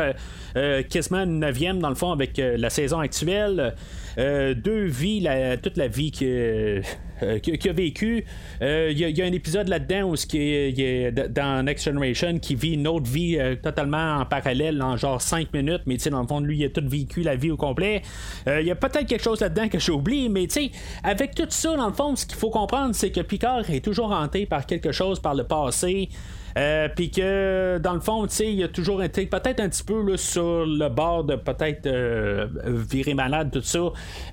quasiment 0.88 1.20
une 1.20 1.40
neuvième 1.40 1.80
dans 1.80 1.88
le 1.88 1.94
fond 1.94 2.12
avec 2.12 2.38
la 2.38 2.70
saison 2.70 3.00
actuelle. 3.00 3.74
deux 4.16 4.84
vies, 4.84 5.26
toute 5.62 5.76
la 5.76 5.88
vie 5.88 6.12
que 6.12 6.80
euh, 7.22 7.38
qui, 7.38 7.68
a 7.68 7.72
vécu. 7.72 8.24
Il 8.60 8.66
euh, 8.66 8.92
y, 8.92 9.22
a 9.22 9.24
un 9.24 9.32
épisode 9.32 9.68
là-dedans 9.68 10.10
où 10.10 10.14
qui 10.14 10.38
est, 10.38 11.12
dans 11.30 11.64
Next 11.64 11.84
Generation 11.84 12.38
qui 12.38 12.54
vit 12.54 12.74
une 12.74 12.86
autre 12.88 13.10
vie 13.10 13.38
euh, 13.38 13.56
totalement 13.56 14.18
en 14.18 14.26
parallèle 14.26 14.82
en 14.82 14.96
genre 14.96 15.20
5 15.20 15.52
minutes, 15.52 15.82
mais 15.86 15.96
dans 15.96 16.20
le 16.20 16.26
fond, 16.26 16.40
lui, 16.40 16.58
il 16.58 16.64
a 16.64 16.68
tout 16.68 16.86
vécu 16.86 17.22
la 17.22 17.36
vie 17.36 17.50
au 17.50 17.56
complet. 17.56 18.02
Il 18.46 18.66
y 18.66 18.70
a 18.70 18.74
peut-être 18.74 19.06
quelque 19.06 19.22
chose 19.22 19.40
là-dedans 19.40 19.68
que 19.68 19.78
j'ai 19.78 19.92
oublié, 19.92 20.28
mais 20.28 20.46
avec 21.02 21.34
tout 21.34 21.46
ça, 21.48 21.76
dans 21.76 21.88
le 21.88 21.94
fond, 21.94 22.16
ce 22.16 22.26
qu'il 22.26 22.36
faut 22.36 22.50
comprendre, 22.50 22.94
c'est 22.94 23.10
que 23.10 23.20
Picard 23.20 23.70
est 23.70 23.84
toujours 23.84 24.12
hanté 24.12 24.46
par 24.46 24.66
quelque 24.66 24.92
chose 24.92 25.20
par 25.20 25.34
le 25.34 25.44
passé. 25.44 26.08
Euh, 26.58 26.88
puis 26.94 27.10
que 27.10 27.78
dans 27.78 27.94
le 27.94 28.00
fond, 28.00 28.26
tu 28.26 28.34
sais, 28.34 28.52
il 28.52 28.62
a 28.62 28.68
toujours 28.68 29.02
été 29.02 29.26
peut-être 29.26 29.60
un 29.60 29.68
petit 29.68 29.84
peu 29.84 30.10
là, 30.10 30.16
sur 30.16 30.66
le 30.66 30.88
bord 30.88 31.24
de 31.24 31.36
peut-être 31.36 31.86
euh, 31.86 32.46
virer 32.66 33.14
malade, 33.14 33.50
tout 33.52 33.62
ça. 33.62 33.78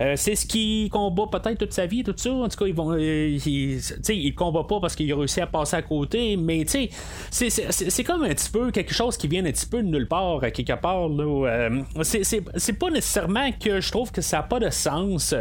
Euh, 0.02 0.14
c'est 0.16 0.36
ce 0.36 0.46
qui 0.46 0.90
combat 0.92 1.28
peut-être 1.32 1.60
toute 1.60 1.74
sa 1.74 1.86
vie, 1.86 2.04
tout 2.04 2.14
ça. 2.16 2.32
En 2.32 2.48
tout 2.48 2.58
cas, 2.58 2.66
ils 2.66 2.76
vont, 2.76 2.96
il, 2.96 3.80
il 4.10 4.36
combat 4.36 4.64
pas 4.64 4.80
parce 4.80 4.96
qu'il 4.96 5.12
a 5.12 5.16
réussi 5.16 5.42
à 5.42 5.48
passer 5.48 5.78
à 5.78 5.82
côté, 5.82 6.38
mais 6.38 6.66
tu 6.66 6.90
sais, 7.32 7.50
c'est 7.50 8.04
comme 8.04 8.24
un 8.24 8.30
petit 8.30 8.50
peu 8.50 8.72
quelque 8.72 8.94
chose 8.94 9.18
qui 9.18 9.28
vient 9.28 9.46
un 9.46 9.52
petit 9.52 9.66
peu 9.68 9.82
de 9.82 9.88
nulle 9.88 10.08
part, 10.08 10.44
à 10.44 10.52
quelque 10.52 10.80
part. 10.80 11.10
Là, 11.10 11.70
c'est 12.04 12.80
pas 12.80 12.90
nécessairement 12.90 13.52
que 13.52 13.80
je 13.80 13.92
trouve 13.92 14.12
que 14.12 14.22
ça 14.22 14.38
n'a 14.38 14.44
pas 14.44 14.60
de 14.60 14.70
sens. 14.70 15.36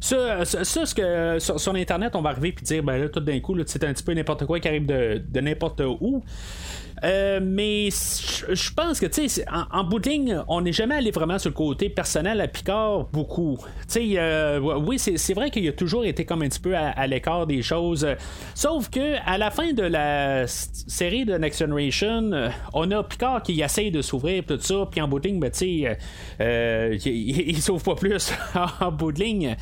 Ça, 0.00 0.44
ce 0.44 0.94
que 0.94 1.38
sur, 1.38 1.72
Internet, 1.72 2.14
on 2.14 2.22
va 2.22 2.30
arriver 2.30 2.52
puis 2.52 2.64
dire, 2.64 2.82
ben 2.82 2.98
là, 2.98 3.08
tout 3.08 3.20
d'un 3.20 3.40
coup, 3.40 3.56
c'est 3.66 3.82
un 3.84 3.92
petit 3.92 4.02
peu 4.02 4.12
n'importe 4.12 4.46
quoi 4.46 4.60
qui 4.60 4.68
arrive 4.68 4.86
de, 4.86 5.22
de 5.26 5.40
n'importe 5.40 5.80
où. 6.00 6.21
Euh, 7.04 7.40
mais 7.42 7.88
je 7.90 8.72
pense 8.74 9.00
que, 9.00 9.06
tu 9.06 9.28
sais, 9.28 9.44
en, 9.50 9.64
en, 9.80 9.84
bout 9.84 9.98
de 9.98 10.08
ligne, 10.08 10.42
on 10.46 10.60
n'est 10.60 10.72
jamais 10.72 10.94
allé 10.94 11.10
vraiment 11.10 11.38
sur 11.38 11.50
le 11.50 11.54
côté 11.54 11.88
personnel 11.88 12.40
à 12.40 12.46
Picard 12.46 13.06
beaucoup. 13.12 13.58
Tu 13.60 13.84
sais, 13.88 14.12
euh, 14.16 14.60
oui, 14.60 14.98
c'est 14.98 15.34
vrai 15.34 15.50
qu'il 15.50 15.66
a 15.68 15.72
toujours 15.72 16.04
été 16.04 16.24
comme 16.24 16.42
un 16.42 16.48
petit 16.48 16.60
peu 16.60 16.76
à, 16.76 17.06
l'écart 17.06 17.46
des 17.46 17.62
choses. 17.62 18.06
Sauf 18.54 18.88
que 18.88 19.16
à 19.26 19.36
la 19.36 19.50
fin 19.50 19.72
de 19.72 19.82
la 19.82 20.46
série 20.46 21.24
de 21.24 21.34
Next 21.36 21.58
Generation, 21.58 22.30
euh, 22.32 22.48
on 22.72 22.90
a 22.92 23.02
Picard 23.02 23.42
qui 23.42 23.60
essaye 23.60 23.90
de 23.90 24.00
s'ouvrir, 24.02 24.44
tout 24.46 24.60
ça, 24.60 24.86
puis 24.90 25.00
en 25.00 25.08
bout 25.08 25.18
de 25.18 25.28
ligne, 25.28 25.40
ben, 25.40 25.50
tu 25.50 25.84
sais, 26.38 27.00
il, 27.04 27.62
s'ouvre 27.62 27.82
pas 27.82 27.94
plus 27.96 28.32
en 28.80 28.92
bout 28.92 29.12
de 29.12 29.20
ligne. 29.20 29.56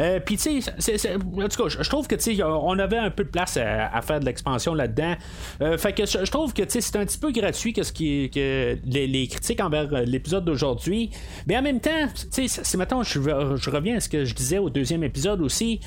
Euh, 0.00 0.18
puis, 0.18 0.36
tu 0.36 0.62
sais, 0.62 1.14
en 1.14 1.48
tout 1.48 1.62
cas, 1.62 1.68
je 1.68 1.88
trouve 1.88 2.06
que, 2.06 2.14
tu 2.14 2.36
sais, 2.36 2.42
on 2.42 2.78
avait 2.78 2.96
un 2.96 3.10
peu 3.10 3.24
de 3.24 3.28
place 3.28 3.56
à, 3.56 4.00
faire 4.02 4.20
de 4.20 4.24
l'expansion 4.24 4.74
là-dedans. 4.74 5.14
Euh, 5.60 5.76
fait 5.76 5.92
que 5.92 6.06
je 6.06 6.30
trouve 6.30 6.52
que, 6.54 6.62
tu 6.62 6.70
sais, 6.70 6.80
c'est 6.80 6.96
un 6.96 7.04
petit 7.04 7.18
peu 7.18 7.30
gratuit 7.30 7.72
que, 7.72 7.82
ce 7.82 7.92
qui, 7.92 8.30
que 8.30 8.78
les, 8.84 9.28
critiques 9.28 9.60
envers 9.60 9.92
euh, 9.92 10.04
l'épisode 10.04 10.44
d'aujourd'hui. 10.44 11.10
Mais 11.46 11.56
en 11.56 11.62
même 11.62 11.80
temps, 11.80 12.08
tu 12.32 12.48
sais, 12.48 12.64
si 12.64 12.76
maintenant 12.76 13.02
je 13.02 13.70
reviens 13.70 13.96
à 13.96 14.00
ce 14.00 14.08
que 14.08 14.24
je 14.24 14.34
disais 14.34 14.58
au 14.58 14.70
deuxième 14.70 15.04
épisode 15.04 15.40
aussi. 15.42 15.80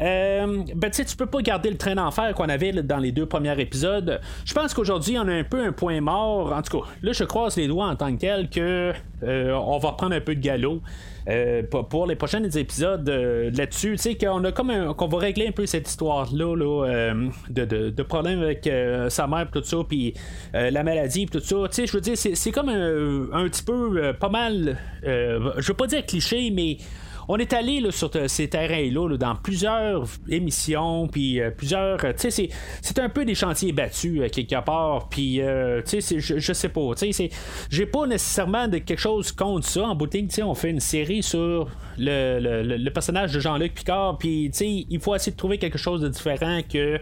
Euh, 0.00 0.62
ben, 0.74 0.90
tu 0.90 1.16
peux 1.16 1.26
pas 1.26 1.40
garder 1.42 1.70
le 1.70 1.76
train 1.76 1.94
d'enfer 1.94 2.34
qu'on 2.34 2.48
avait 2.48 2.72
dans 2.72 2.98
les 2.98 3.12
deux 3.12 3.26
premiers 3.26 3.60
épisodes. 3.60 4.20
Je 4.44 4.54
pense 4.54 4.74
qu'aujourd'hui, 4.74 5.18
on 5.18 5.26
a 5.28 5.32
un 5.32 5.44
peu 5.44 5.64
un 5.64 5.72
point 5.72 6.00
mort. 6.00 6.52
En 6.52 6.62
tout 6.62 6.80
cas, 6.80 6.86
là, 7.02 7.12
je 7.12 7.24
croise 7.24 7.56
les 7.56 7.66
doigts 7.66 7.86
en 7.86 7.96
tant 7.96 8.14
que 8.14 8.20
tel 8.20 8.48
que 8.48 8.92
on 9.22 9.78
va 9.78 9.90
reprendre 9.90 10.14
un 10.14 10.20
peu 10.20 10.34
de 10.34 10.40
galop. 10.40 10.80
Euh, 11.28 11.62
pour 11.62 12.06
les 12.06 12.16
prochains 12.16 12.42
épisodes 12.42 13.06
euh, 13.10 13.50
là-dessus, 13.54 13.92
tu 13.92 13.98
sais, 13.98 14.14
qu'on 14.14 14.42
a 14.44 14.52
comme 14.52 14.94
qu'on 14.94 15.08
va 15.08 15.18
régler 15.18 15.48
un 15.48 15.52
peu 15.52 15.66
cette 15.66 15.86
histoire-là 15.86 16.56
euh, 16.56 17.28
de, 17.50 17.90
de, 17.90 18.02
problèmes 18.02 18.40
avec 18.40 18.68
sa 19.10 19.26
mère, 19.26 19.48
tout 19.52 19.62
ça, 19.62 19.76
puis 19.86 20.14
la 20.54 20.82
maladie, 20.82 21.26
tout 21.26 21.40
ça. 21.40 21.56
Tu 21.68 21.74
sais, 21.74 21.86
je 21.86 21.92
veux 21.92 22.00
dire, 22.00 22.16
c'est 22.16 22.50
comme 22.50 22.70
un, 22.70 23.30
un, 23.32 23.48
petit 23.48 23.62
peu 23.62 24.14
pas 24.18 24.30
mal, 24.30 24.78
je 25.02 25.66
veux 25.66 25.74
pas 25.74 25.86
dire 25.86 26.06
cliché, 26.06 26.50
mais 26.50 26.78
on 27.28 27.36
est 27.36 27.52
allé 27.52 27.80
là, 27.80 27.90
sur 27.90 28.10
ces 28.26 28.48
terrains-là 28.48 29.16
dans 29.18 29.36
plusieurs 29.36 30.06
émissions, 30.28 31.06
puis 31.08 31.40
euh, 31.40 31.50
plusieurs. 31.50 32.02
Euh, 32.04 32.12
tu 32.18 32.30
sais, 32.30 32.48
c'est 32.80 32.98
un 32.98 33.10
peu 33.10 33.26
des 33.26 33.34
chantiers 33.34 33.72
battus 33.72 34.20
euh, 34.20 34.28
quelque 34.28 34.64
part, 34.64 35.08
puis 35.10 35.40
tu 35.86 36.00
sais, 36.00 36.20
je, 36.20 36.38
je 36.38 36.52
sais 36.52 36.70
pas. 36.70 36.94
Tu 36.96 37.12
sais, 37.12 37.30
j'ai 37.70 37.86
pas 37.86 38.06
nécessairement 38.06 38.66
de 38.66 38.78
quelque 38.78 38.98
chose 38.98 39.30
contre 39.32 39.66
ça. 39.68 39.82
En 39.82 39.94
boutique, 39.94 40.28
tu 40.28 40.36
sais, 40.36 40.42
on 40.42 40.54
fait 40.54 40.70
une 40.70 40.80
série 40.80 41.22
sur 41.22 41.68
le, 41.98 42.62
le 42.62 42.90
personnage 42.90 43.32
de 43.32 43.40
Jean-Luc 43.40 43.74
Picard, 43.74 44.16
puis 44.18 44.50
tu 44.50 44.58
sais, 44.58 44.86
il 44.88 45.00
faut 45.00 45.14
essayer 45.14 45.32
de 45.32 45.36
trouver 45.36 45.58
quelque 45.58 45.78
chose 45.78 46.00
de 46.00 46.08
différent 46.08 46.60
que 46.62 46.98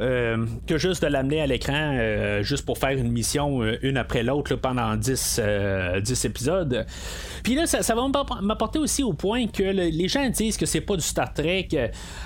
euh, 0.00 0.46
que 0.66 0.78
juste 0.78 1.02
de 1.02 1.08
l'amener 1.08 1.40
à 1.42 1.46
l'écran 1.46 1.96
euh, 1.98 2.42
juste 2.42 2.64
pour 2.64 2.78
faire 2.78 2.92
une 2.92 3.10
mission 3.10 3.62
euh, 3.62 3.78
une 3.82 3.96
après 3.96 4.22
l'autre 4.22 4.54
pendant 4.56 4.96
10, 4.96 5.40
10 6.02 6.24
épisodes. 6.24 6.86
Puis 7.42 7.54
là, 7.54 7.66
ça, 7.66 7.94
va 7.94 8.02
m'apporter 8.40 8.78
aussi 8.78 9.02
au 9.02 9.12
point 9.12 9.46
que 9.46 9.62
les 9.62 10.08
gens 10.08 10.28
disent 10.28 10.56
que 10.56 10.66
c'est 10.66 10.80
pas 10.80 10.96
du 10.96 11.02
Star 11.02 11.32
Trek. 11.32 11.68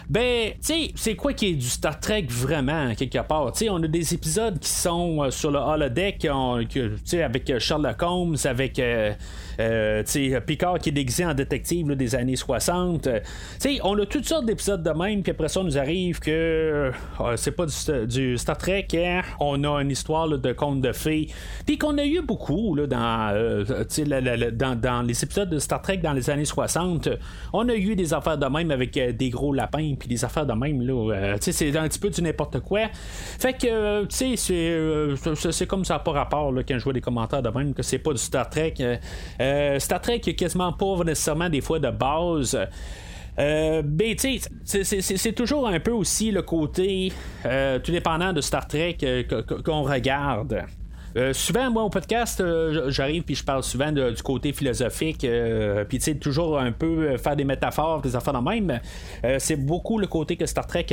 Ben, 0.09 0.51
tu 0.53 0.57
sais, 0.61 0.91
c'est 0.95 1.15
quoi 1.15 1.33
qui 1.33 1.49
est 1.49 1.55
du 1.55 1.69
Star 1.69 1.99
Trek 1.99 2.27
vraiment, 2.29 2.95
quelque 2.95 3.19
part? 3.27 3.53
Tu 3.53 3.61
sais, 3.61 3.71
on 3.71 3.83
a 3.83 3.89
des 3.89 4.15
épisodes 4.15 4.59
qui 4.59 4.71
sont 4.71 5.31
sur 5.31 5.51
le 5.51 5.59
holodeck, 5.59 6.19
tu 6.69 6.91
sais, 7.05 7.23
avec 7.23 7.59
Sherlock 7.59 8.03
Holmes, 8.03 8.37
avec. 8.45 8.81
Euh, 9.59 10.03
Picard 10.47 10.79
qui 10.79 10.91
est 10.91 10.93
déguisé 10.93 11.25
en 11.25 11.35
détective 11.35 11.95
des 11.95 12.15
années 12.15 12.37
60. 12.37 13.09
on 13.83 13.99
a 13.99 14.07
toutes 14.07 14.27
sortes 14.27 14.47
d'épisodes 14.47 14.83
de 14.83 14.91
même, 14.91 15.23
puis 15.23 15.33
après 15.33 15.49
ça, 15.49 15.61
on 15.61 15.65
nous 15.65 15.79
arrive 15.79 16.21
que 16.21 16.91
c'est 17.37 17.53
pas 17.57 17.67
du, 18.07 18.39
Star 18.39 18.59
Trek, 18.59 18.89
hein. 18.95 19.23
on 19.41 19.65
a 19.65 19.83
une 19.83 19.91
histoire 19.91 20.29
de 20.29 20.53
conte 20.53 20.81
de 20.81 20.93
fées, 20.93 21.29
puis 21.65 21.79
qu'on 21.79 21.97
a 21.99 22.05
eu 22.05 22.21
beaucoup 22.21 22.75
là, 22.75 22.87
dans, 22.87 23.31
euh, 23.35 23.65
dans, 24.53 24.79
dans, 24.79 25.03
les 25.03 25.25
épisodes 25.25 25.49
de 25.49 25.59
Star 25.59 25.81
Trek 25.83 25.99
dans 25.99 26.13
les 26.13 26.29
années 26.31 26.45
60. 26.45 27.09
On 27.53 27.69
a 27.69 27.75
eu 27.75 27.97
des 27.97 28.13
affaires 28.13 28.39
de 28.39 28.47
même 28.47 28.71
avec 28.71 28.97
euh, 28.97 29.13
des 29.13 29.31
gros 29.31 29.53
lapins, 29.53 29.95
puis 29.99 30.09
des 30.09 30.25
affaires 30.25 30.47
de 30.47 30.53
même. 30.53 30.83
là 30.83 30.93
euh, 30.93 31.37
c'est 31.41 31.77
un 31.77 31.89
petit 31.89 31.99
peu 31.99 32.11
du 32.11 32.23
n'importe 32.23 32.61
quoi. 32.61 32.89
Fait 32.93 33.55
que, 33.55 34.05
tu 34.05 34.37
sais, 34.37 35.51
c'est 35.51 35.67
comme 35.67 35.85
ça 35.85 35.95
n'a 35.95 36.01
pas 36.01 36.13
rapport 36.13 36.53
là, 36.53 36.63
quand 36.63 36.79
je 36.79 36.85
vois 36.85 36.93
des 36.93 37.01
commentaires 37.01 37.43
de 37.43 37.51
même 37.51 37.73
que 37.75 37.83
c'est 37.83 37.99
pas 37.99 38.13
du 38.13 38.19
Star 38.19 38.49
Trek. 38.51 38.75
Star 39.79 40.01
Trek, 40.01 40.21
il 40.27 40.37
quasiment 40.37 40.73
pas 40.73 41.05
nécessairement 41.05 41.49
des 41.49 41.61
fois 41.61 41.79
de 41.79 41.91
base. 41.91 42.57
Euh, 43.39 43.83
ben, 43.85 44.17
c'est 44.65 45.33
toujours 45.33 45.69
un 45.69 45.81
peu 45.81 45.91
aussi 45.91 46.31
le 46.31 46.43
côté, 46.43 47.13
euh, 47.45 47.79
tout 47.79 47.93
dépendant 47.93 48.33
de 48.33 48.41
Star 48.41 48.67
Trek 48.67 48.99
euh, 49.03 49.23
qu'on 49.65 49.83
regarde. 49.83 50.65
Euh, 51.17 51.33
souvent, 51.33 51.71
moi, 51.71 51.83
au 51.83 51.89
podcast, 51.89 52.41
euh, 52.43 52.91
j'arrive 52.91 53.23
puis 53.23 53.35
je 53.35 53.43
parle 53.43 53.63
souvent 53.63 53.91
du 53.91 54.23
côté 54.23 54.53
philosophique, 54.53 55.25
euh, 55.25 55.85
puis 55.85 55.99
tu 55.99 56.05
sais, 56.05 56.15
toujours 56.17 56.59
un 56.59 56.73
peu 56.73 57.17
faire 57.17 57.37
des 57.37 57.45
métaphores, 57.45 58.03
des 58.03 58.15
affaires 58.15 58.35
de 58.35 58.51
même. 58.51 58.81
c'est 59.39 59.57
beaucoup 59.57 59.99
le 59.99 60.07
côté 60.07 60.37
que 60.37 60.45
Star 60.45 60.67
Trek 60.67 60.87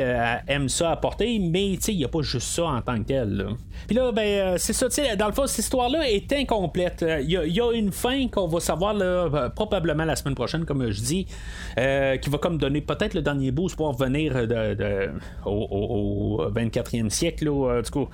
aime 0.48 0.70
ça 0.70 0.92
apporter, 0.92 1.40
mais 1.40 1.76
tu 1.76 1.82
sais, 1.82 1.94
il 1.94 1.98
n'y 1.98 2.06
a 2.06 2.08
pas 2.08 2.22
juste 2.22 2.48
ça 2.48 2.66
en 2.66 2.82
tant 2.82 2.98
que 3.00 3.08
tel. 3.08 3.48
Puis 3.88 3.96
là, 3.96 4.12
ben, 4.12 4.58
c'est 4.58 4.74
ça, 4.74 4.88
tu 4.88 4.96
sais, 4.96 5.16
dans 5.18 5.28
le 5.28 5.34
fond, 5.34 5.46
cette 5.46 5.60
histoire-là 5.60 6.10
est 6.10 6.32
incomplète. 6.32 7.06
Il 7.22 7.30
y, 7.30 7.62
a 7.62 7.72
une 7.74 7.92
fin 7.92 8.28
qu'on 8.30 8.48
va 8.48 8.60
savoir 8.60 8.96
probablement 9.52 10.06
la 10.06 10.16
semaine 10.16 10.36
prochaine, 10.36 10.66
comme 10.66 10.90
je 10.90 11.02
dis, 11.02 11.26
qui 11.76 12.30
va 12.30 12.38
comme 12.40 12.58
donner 12.58 12.82
peut-être 12.82 13.14
le 13.14 13.22
dernier 13.22 13.52
boost 13.52 13.76
pour 13.76 13.88
revenir 13.88 14.48
de, 14.48 15.10
au, 15.46 16.42
24e 16.54 17.10
siècle, 17.10 17.46
du 17.84 17.92
coup. 17.92 18.08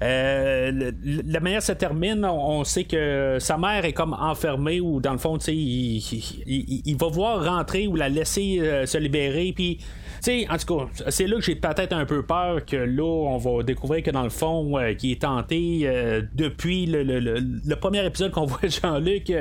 la 0.00 1.40
se 1.60 1.72
termine, 1.72 2.24
on, 2.24 2.64
sait 2.64 2.84
que 2.84 3.38
sa 3.40 3.56
mère 3.56 3.84
est 3.84 3.92
comme 3.92 4.14
enfermée 4.14 4.80
ou 4.80 5.00
dans 5.00 5.12
le 5.12 5.18
fond, 5.18 5.36
il, 5.48 5.98
il, 6.86 6.96
va 6.96 7.08
voir 7.08 7.44
rentrer 7.44 7.86
ou 7.86 7.96
la 7.96 8.08
laisser 8.08 8.58
euh, 8.60 8.86
se 8.86 8.98
libérer, 8.98 9.52
puis 9.54 9.78
en 10.48 10.56
tout 10.56 10.78
cas, 10.78 10.86
c'est 11.10 11.26
là 11.26 11.36
que 11.36 11.42
j'ai 11.42 11.54
peut-être 11.54 11.92
un 11.92 12.04
peu 12.04 12.22
peur 12.22 12.64
que 12.64 12.76
là, 12.76 13.04
on 13.04 13.38
va 13.38 13.62
découvrir 13.62 14.02
que 14.02 14.10
dans 14.10 14.22
le 14.22 14.30
fond, 14.30 14.76
euh, 14.78 14.94
qui 14.94 15.12
est 15.12 15.22
tenté 15.22 15.82
euh, 15.84 16.22
depuis 16.34 16.86
le, 16.86 17.74
premier 17.76 18.04
épisode 18.04 18.32
qu'on 18.32 18.44
voit 18.46 18.60
Jean-Luc 18.64 19.32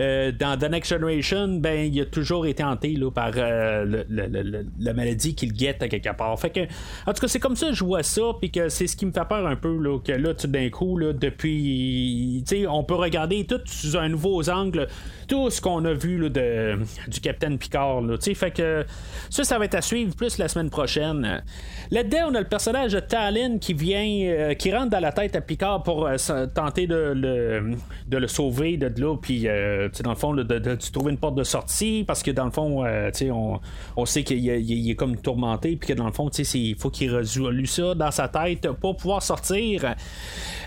euh, 0.00 0.32
dans 0.32 0.58
The 0.58 0.70
Next 0.70 0.90
Generation, 0.90 1.48
ben, 1.58 1.92
il 1.92 2.00
a 2.00 2.04
toujours 2.04 2.46
été 2.46 2.62
hanté 2.62 2.94
là, 2.94 3.10
par 3.10 3.30
la 3.32 4.92
maladie 4.94 5.34
qu'il 5.34 5.52
guette 5.52 5.82
à 5.82 5.88
quelque 5.88 6.14
part. 6.16 6.38
Fait 6.38 6.50
que, 6.50 6.60
en 7.06 7.12
tout 7.12 7.20
cas, 7.20 7.28
c'est 7.28 7.40
comme 7.40 7.56
ça 7.56 7.68
que 7.68 7.74
je 7.74 7.84
vois 7.84 8.02
ça, 8.02 8.22
puis 8.40 8.50
que 8.50 8.68
c'est 8.68 8.86
ce 8.86 8.96
qui 8.96 9.06
me 9.06 9.12
fait 9.12 9.28
peur 9.28 9.46
un 9.46 9.56
peu, 9.56 9.76
là, 9.76 9.98
que 9.98 10.12
là, 10.12 10.34
tout 10.34 10.46
d'un 10.46 10.68
coup, 10.70 10.96
là, 10.96 11.12
depuis 11.12 11.48
puis 11.58 12.66
on 12.68 12.84
peut 12.84 12.94
regarder 12.94 13.44
tout 13.44 13.60
sous 13.66 13.96
un 13.96 14.08
nouveau 14.08 14.48
angle 14.48 14.88
tout 15.26 15.50
ce 15.50 15.60
qu'on 15.60 15.84
a 15.84 15.92
vu 15.92 16.30
de, 16.30 16.78
du 17.06 17.20
Capitaine 17.20 17.58
Picard. 17.58 18.00
Là, 18.00 18.16
fait 18.18 18.50
que 18.50 18.84
ça, 19.28 19.44
ça 19.44 19.58
va 19.58 19.66
être 19.66 19.74
à 19.74 19.82
suivre 19.82 20.14
plus 20.16 20.38
la 20.38 20.48
semaine 20.48 20.70
prochaine. 20.70 21.42
Là-dedans, 21.90 22.30
on 22.30 22.34
a 22.34 22.40
le 22.40 22.48
personnage 22.48 22.92
de 22.92 23.00
Talon 23.00 23.58
qui 23.58 23.74
vient, 23.74 24.08
euh, 24.24 24.54
qui 24.54 24.72
rentre 24.72 24.90
dans 24.90 25.00
la 25.00 25.12
tête 25.12 25.36
à 25.36 25.42
Picard 25.42 25.82
pour 25.82 26.06
euh, 26.06 26.16
tenter 26.54 26.86
de 26.86 27.14
de 28.08 28.16
le 28.16 28.26
sauver 28.26 28.78
de 28.78 28.90
là, 29.00 29.16
puis 29.20 29.46
euh, 29.88 30.02
dans 30.02 30.10
le 30.10 30.16
fond, 30.16 30.34
de, 30.34 30.42
de, 30.42 30.74
trouver 30.92 31.12
une 31.12 31.18
porte 31.18 31.34
de 31.34 31.44
sortie, 31.44 32.04
parce 32.06 32.22
que 32.22 32.30
dans 32.30 32.44
le 32.44 32.50
fond, 32.50 32.84
on, 32.84 33.60
on, 33.96 34.06
sait 34.06 34.22
qu'il 34.22 34.90
est 34.90 34.94
comme 34.94 35.16
tourmenté, 35.16 35.76
puis 35.76 35.88
que 35.88 35.94
dans 35.94 36.06
le 36.06 36.12
fond, 36.12 36.28
il 36.28 36.76
faut 36.76 36.90
qu'il 36.90 37.14
résolue 37.14 37.66
ça 37.66 37.94
dans 37.94 38.10
sa 38.10 38.28
tête 38.28 38.70
pour 38.72 38.96
pouvoir 38.96 39.22
sortir. 39.22 39.94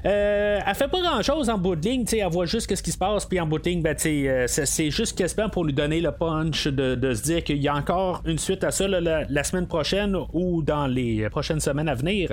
elle 0.03 0.75
fait 0.75 0.87
pas 0.87 1.01
grand 1.01 1.21
chose 1.21 1.49
en 1.49 1.57
bout 1.57 1.75
de 1.75 1.87
ligne, 1.87 2.05
elle 2.11 2.27
voit 2.31 2.45
juste 2.45 2.73
ce 2.73 2.83
qui 2.83 2.91
se 2.91 2.97
passe, 2.97 3.25
puis 3.25 3.39
en 3.39 3.47
bout 3.47 3.59
de 3.59 3.69
ligne, 3.69 3.81
ben, 3.81 3.95
c'est 3.97 4.91
juste 4.91 5.17
quasiment 5.17 5.49
pour 5.49 5.63
lui 5.63 5.73
donner 5.73 6.01
le 6.01 6.11
punch 6.11 6.67
de, 6.67 7.13
se 7.13 7.23
dire 7.23 7.43
qu'il 7.43 7.61
y 7.61 7.67
a 7.67 7.75
encore 7.75 8.21
une 8.25 8.37
suite 8.37 8.63
à 8.63 8.71
ça 8.71 8.87
la, 8.87 9.43
semaine 9.43 9.67
prochaine 9.67 10.15
ou 10.33 10.61
dans 10.61 10.87
les 10.87 11.29
prochaines 11.29 11.59
semaines 11.59 11.89
à 11.89 11.95
venir. 11.95 12.29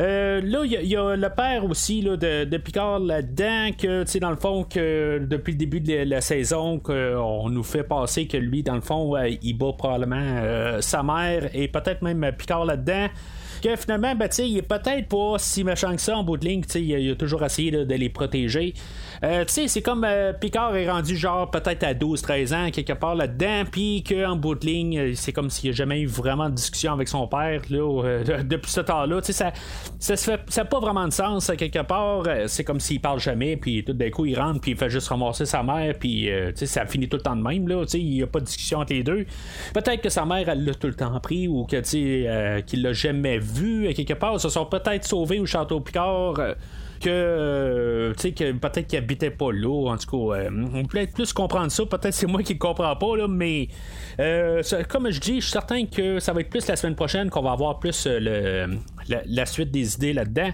Euh, 0.00 0.40
là, 0.42 0.62
il 0.64 0.72
y, 0.72 0.96
a 0.96 1.16
le 1.16 1.28
père 1.30 1.64
aussi 1.64 2.02
là, 2.02 2.16
de, 2.16 2.56
Picard 2.56 3.00
là-dedans, 3.00 3.70
que, 3.76 4.18
dans 4.18 4.30
le 4.30 4.36
fond, 4.36 4.64
que 4.64 5.18
depuis 5.18 5.52
le 5.52 5.58
début 5.58 5.80
de 5.80 6.09
la, 6.10 6.20
saison, 6.20 6.78
qu'on 6.78 7.48
nous 7.48 7.62
fait 7.62 7.82
passer 7.82 8.26
que 8.26 8.36
lui, 8.36 8.62
dans 8.62 8.74
le 8.74 8.80
fond, 8.80 9.16
euh, 9.16 9.28
il 9.42 9.54
bat 9.54 9.72
probablement 9.76 10.16
euh, 10.16 10.80
sa 10.80 11.02
mère 11.02 11.50
et 11.54 11.68
peut-être 11.68 12.02
même 12.02 12.32
Picard 12.36 12.64
là-dedans 12.64 13.08
que 13.60 13.76
finalement, 13.76 14.14
ben, 14.14 14.28
il 14.38 14.58
est 14.58 14.62
peut-être 14.62 15.08
pas 15.08 15.38
si 15.38 15.64
méchant 15.64 15.94
que 15.94 16.00
ça 16.00 16.16
en 16.16 16.24
bout 16.24 16.36
de 16.36 16.46
ligne. 16.46 16.62
Il 16.74 17.10
a, 17.10 17.14
toujours 17.14 17.44
essayé 17.44 17.70
de 17.70 17.94
les 17.94 18.08
protéger. 18.08 18.74
Euh, 19.22 19.44
c'est 19.46 19.82
comme 19.82 20.04
euh, 20.04 20.32
Picard 20.32 20.74
est 20.76 20.90
rendu 20.90 21.14
genre 21.16 21.50
peut-être 21.50 21.84
à 21.84 21.92
12-13 21.92 22.54
ans, 22.54 22.70
quelque 22.70 22.94
part 22.94 23.14
là-dedans, 23.14 23.64
puis 23.70 24.02
qu'en 24.02 24.36
bout 24.36 24.54
de 24.54 24.64
ligne, 24.64 24.98
euh, 24.98 25.12
c'est 25.14 25.32
comme 25.32 25.50
s'il 25.50 25.70
n'y 25.70 25.74
a 25.74 25.76
jamais 25.76 26.00
eu 26.00 26.06
vraiment 26.06 26.48
de 26.48 26.54
discussion 26.54 26.94
avec 26.94 27.08
son 27.08 27.26
père 27.26 27.60
là, 27.68 28.42
depuis 28.42 28.70
ce 28.70 28.80
temps-là. 28.80 29.20
Ça, 29.22 29.52
ça, 29.98 30.16
fait, 30.16 30.64
pas 30.64 30.80
vraiment 30.80 31.06
de 31.06 31.12
sens 31.12 31.52
quelque 31.58 31.82
part. 31.82 32.24
C'est 32.46 32.64
comme 32.64 32.80
s'il 32.80 33.00
parle 33.00 33.20
jamais, 33.20 33.56
puis 33.56 33.84
tout 33.84 33.92
d'un 33.92 34.10
coup, 34.10 34.24
il 34.24 34.38
rentre, 34.38 34.60
puis 34.60 34.72
il 34.72 34.76
fait 34.76 34.90
juste 34.90 35.08
ramasser 35.08 35.44
sa 35.44 35.62
mère, 35.62 35.94
puis 35.98 36.28
ça 36.54 36.86
finit 36.86 37.08
tout 37.08 37.16
le 37.16 37.22
temps 37.22 37.36
de 37.36 37.42
même. 37.42 37.68
Là, 37.68 37.84
il 37.92 38.10
n'y 38.10 38.22
a 38.22 38.26
pas 38.26 38.40
de 38.40 38.46
discussion 38.46 38.78
entre 38.78 38.92
les 38.92 39.02
deux. 39.02 39.26
Peut-être 39.74 40.00
que 40.00 40.08
sa 40.08 40.24
mère, 40.24 40.48
elle 40.48 40.64
l'a 40.64 40.74
tout 40.74 40.86
le 40.86 40.94
temps 40.94 41.18
pris, 41.20 41.48
ou 41.48 41.64
que, 41.64 41.80
qu'il 42.62 42.82
l'a 42.82 42.92
jamais 42.92 43.38
vu 43.38 43.49
quelque 43.94 44.14
part. 44.14 44.40
Se 44.40 44.48
sont 44.48 44.66
peut-être 44.66 45.04
sauvés 45.04 45.38
au 45.38 45.46
château 45.46 45.80
Picard 45.80 46.34
que, 47.00 47.08
euh, 47.08 48.12
tu 48.14 48.20
sais, 48.20 48.32
que 48.32 48.52
peut-être 48.52 48.86
qu'il 48.86 48.98
habitait 48.98 49.30
pas 49.30 49.50
là. 49.52 49.90
En 49.90 49.96
tout 49.96 50.28
cas, 50.28 50.36
euh, 50.36 50.50
on 50.74 50.84
peut 50.84 50.98
être 50.98 51.14
plus 51.14 51.32
comprendre 51.32 51.72
ça. 51.72 51.84
Peut-être 51.86 52.14
c'est 52.14 52.26
moi 52.26 52.42
qui 52.42 52.54
ne 52.54 52.58
comprends 52.58 52.94
pas, 52.94 53.16
là, 53.16 53.26
mais 53.26 53.68
euh, 54.20 54.62
comme 54.88 55.10
je 55.10 55.18
dis, 55.18 55.36
je 55.36 55.46
suis 55.46 55.52
certain 55.52 55.86
que 55.86 56.20
ça 56.20 56.32
va 56.32 56.42
être 56.42 56.50
plus 56.50 56.66
la 56.68 56.76
semaine 56.76 56.94
prochaine 56.94 57.30
qu'on 57.30 57.42
va 57.42 57.52
avoir 57.52 57.78
plus 57.78 58.06
le, 58.06 58.78
la, 59.08 59.46
suite 59.46 59.70
des 59.70 59.94
idées 59.94 60.12
là-dedans. 60.12 60.50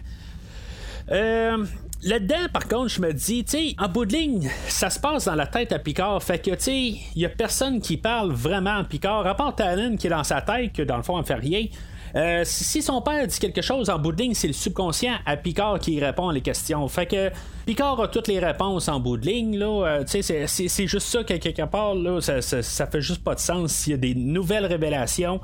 Là-dedans, 2.03 2.49
par 2.53 2.69
contre, 2.69 2.89
je 2.89 3.01
me 3.01 3.13
dis, 3.13 3.45
en 3.79 3.89
bout 3.89 4.05
de 4.05 4.13
ligne, 4.13 4.51
ça 4.69 4.91
se 4.91 5.01
passe 5.01 5.25
dans 5.25 5.35
la 5.35 5.47
tête 5.47 5.73
à 5.73 5.79
Picard. 5.79 6.23
Fait 6.23 6.39
que, 6.39 6.51
tu 6.51 6.57
sais, 6.61 6.79
il 7.17 7.23
y 7.23 7.25
a 7.25 7.29
personne 7.29 7.81
qui 7.81 7.97
parle 7.97 8.33
vraiment 8.33 8.77
à 8.77 8.85
Picard, 8.85 9.27
à 9.27 9.35
part 9.35 9.57
Talon 9.57 9.97
qui 9.97 10.07
est 10.07 10.11
dans 10.11 10.23
sa 10.23 10.43
tête, 10.43 10.73
que 10.75 10.83
dans 10.83 10.99
le 10.99 11.03
fond, 11.03 11.19
elle 11.19 11.25
fait 11.25 11.35
rien. 11.35 11.67
Euh, 12.15 12.43
si 12.45 12.83
son 12.83 13.01
père 13.03 13.27
dit 13.27 13.39
quelque 13.39 13.63
chose 13.63 13.91
en 13.91 13.99
bout 13.99 14.13
de 14.13 14.23
ligne, 14.23 14.35
c'est 14.35 14.47
le 14.47 14.53
subconscient 14.53 15.15
à 15.25 15.37
Picard 15.37 15.79
qui 15.79 15.99
répond 16.01 16.29
à 16.29 16.33
les 16.33 16.41
questions. 16.41 16.87
Fait 16.89 17.07
que 17.07 17.31
Picard 17.67 18.01
a 18.01 18.09
toutes 18.09 18.29
les 18.29 18.39
réponses 18.39 18.89
en 18.89 19.01
bout 19.01 19.17
de 19.17 19.27
ligne. 19.27 19.59
Là, 19.59 20.01
euh, 20.01 20.05
c'est, 20.07 20.87
juste 20.87 21.09
ça 21.09 21.25
quelque 21.25 21.63
part. 21.67 21.95
Ça, 22.21 22.41
ça, 22.41 22.87
fait 22.87 23.01
juste 23.01 23.25
pas 23.25 23.35
de 23.35 23.41
sens 23.41 23.73
s'il 23.73 23.93
y 23.93 23.95
a 23.95 23.99
des 23.99 24.15
nouvelles 24.15 24.67
révélations. 24.67 25.41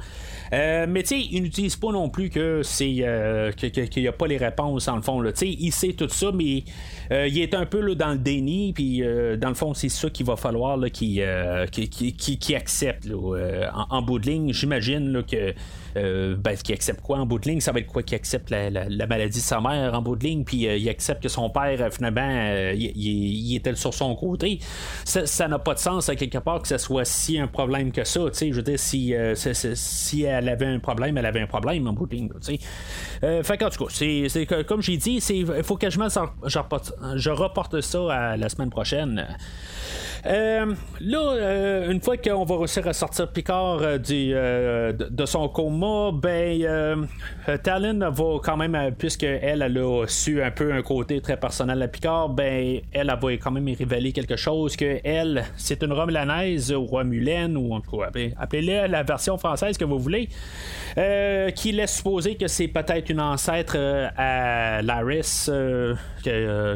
Euh, 0.52 0.86
mais 0.88 1.02
tu 1.02 1.08
sais, 1.08 1.28
il 1.30 1.42
n'utilise 1.42 1.76
pas 1.76 1.90
non 1.90 2.08
plus 2.08 2.30
que 2.30 2.62
c'est 2.62 3.52
qu'il 3.56 4.02
n'y 4.02 4.08
a 4.08 4.12
pas 4.12 4.26
les 4.26 4.36
réponses 4.36 4.88
en 4.88 4.96
le 4.96 5.02
fond. 5.02 5.22
Il 5.42 5.72
sait 5.72 5.94
tout 5.94 6.08
ça, 6.08 6.30
mais 6.32 6.64
il 7.10 7.38
est 7.38 7.54
un 7.54 7.66
peu 7.66 7.94
dans 7.94 8.12
le 8.12 8.18
déni. 8.18 8.72
Puis 8.72 9.02
dans 9.38 9.48
le 9.48 9.54
fond, 9.54 9.74
c'est 9.74 9.88
ça 9.88 10.08
qu'il 10.08 10.26
va 10.26 10.36
falloir 10.36 10.78
qu'il, 10.90 11.22
qui, 11.70 12.54
accepte 12.54 13.08
en, 13.10 13.86
en, 13.90 14.02
bout 14.02 14.18
de 14.18 14.26
ligne. 14.26 14.52
J'imagine 14.52 15.22
que 15.28 15.54
euh, 15.96 16.36
ben, 16.36 16.56
qui 16.56 16.72
accepte 16.72 17.00
quoi 17.00 17.18
en 17.18 17.26
bout 17.26 17.38
de 17.38 17.48
ligne? 17.48 17.60
Ça 17.60 17.72
va 17.72 17.80
être 17.80 17.86
quoi 17.86 18.02
qui 18.02 18.14
accepte 18.14 18.50
la, 18.50 19.06
maladie 19.06 19.38
de 19.38 19.44
sa 19.44 19.60
mère 19.60 19.94
en 19.94 20.02
bout 20.02 20.16
de 20.16 20.24
ligne, 20.24 20.44
puis 20.44 20.66
euh, 20.66 20.76
il 20.76 20.88
accepte 20.88 21.22
que 21.22 21.28
son 21.28 21.50
père, 21.50 21.80
euh, 21.80 21.90
finalement, 21.90 22.72
il, 22.74 23.56
était 23.56 23.74
sur 23.74 23.94
son 23.94 24.14
côté. 24.14 24.58
Ça 25.04 25.48
n'a 25.48 25.58
pas 25.58 25.74
de 25.74 25.78
sens, 25.78 26.08
à 26.08 26.16
quelque 26.16 26.38
part, 26.38 26.62
que 26.62 26.68
ce 26.68 26.78
soit 26.78 27.04
si 27.04 27.38
un 27.38 27.46
problème 27.46 27.92
que 27.92 28.04
ça. 28.04 28.20
Je 28.32 28.52
veux 28.52 28.62
dire, 28.62 28.78
si, 28.78 29.14
si 29.74 30.22
elle 30.22 30.48
avait 30.48 30.66
un 30.66 30.78
problème, 30.78 31.18
elle 31.18 31.26
avait 31.26 31.40
un 31.40 31.46
problème 31.46 31.86
en 31.86 31.92
bout 31.92 32.06
de 32.06 32.14
ligne. 32.14 32.30
fait 33.20 33.58
qu'en 33.58 33.70
tout 33.70 33.84
cas, 33.84 33.92
c'est, 33.92 34.46
comme 34.66 34.82
j'ai 34.82 34.96
dit, 34.96 35.22
il 35.30 35.62
faut 35.62 35.76
que 35.76 35.90
je, 35.90 35.98
je 37.16 37.30
reporte 37.30 37.80
ça 37.80 38.12
à 38.12 38.36
la 38.36 38.48
semaine 38.48 38.70
prochaine. 38.70 39.26
Euh, 40.24 40.74
là, 41.00 41.18
euh, 41.18 41.90
une 41.90 42.00
fois 42.00 42.16
qu'on 42.16 42.44
va 42.44 42.56
réussir 42.56 42.86
à 42.86 42.92
sortir 42.92 43.32
Picard 43.32 43.80
euh, 43.82 44.92
de, 44.92 45.26
son 45.26 45.48
coma, 45.48 46.10
ben, 46.12 47.08
Talon 47.62 48.10
va 48.10 48.38
quand 48.42 48.56
même, 48.56 48.94
puisque 48.96 49.24
elle, 49.24 49.62
a 49.62 49.68
su 50.06 50.42
un 50.42 50.50
peu 50.52 50.72
un 50.72 50.82
côté 50.82 51.20
très 51.20 51.36
personnel 51.36 51.82
à 51.82 51.88
Picard, 51.88 52.28
ben, 52.28 52.80
elle, 52.92 53.08
va 53.08 53.32
quand 53.36 53.50
même 53.50 53.68
révéler 53.76 54.12
quelque 54.12 54.36
chose 54.36 54.76
que 54.76 55.00
elle, 55.02 55.44
c'est 55.56 55.82
une 55.82 55.92
Romulanaise 55.92 56.72
ou 56.72 56.86
Romulaine, 56.86 57.56
ou 57.56 57.74
en 57.74 57.80
tout 57.80 57.98
cas, 57.98 58.10
appelez-le 58.38 58.86
la 58.86 59.02
version 59.02 59.36
française 59.38 59.76
que 59.76 59.84
vous 59.84 59.98
voulez, 59.98 60.28
qui 61.56 61.72
laisse 61.72 61.96
supposer 61.96 62.36
que 62.36 62.46
c'est 62.46 62.68
peut-être 62.68 63.10
une 63.10 63.20
ancêtre 63.20 63.76
à 64.16 64.82
Laris 64.82 65.50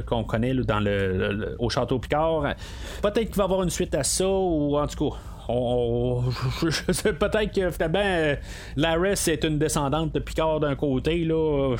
qu'on 0.07 0.25
connaît 0.25 0.55
dans 0.55 0.81
le, 0.81 1.55
au 1.61 1.71
château 1.71 2.01
Picard. 2.01 2.55
Peut-être 3.03 3.36
va 3.37 3.45
avoir 3.45 3.63
une 3.63 3.71
suite 3.71 3.95
à 3.95 4.05
ça, 4.05 4.29
ou 4.29 4.77
en 4.77 4.87
tout 4.87 5.11
cas. 5.11 5.17
Peut-être 5.49 7.55
que 7.55 7.71
finalement 7.71 8.03
euh, 8.03 8.35
Laris 8.75 9.29
est 9.29 9.45
une 9.45 9.61
descendante 9.61 10.13
de 10.13 10.19
Picard 10.19 10.59
d'un 10.59 10.75
côté 10.75 11.25
là 11.25 11.77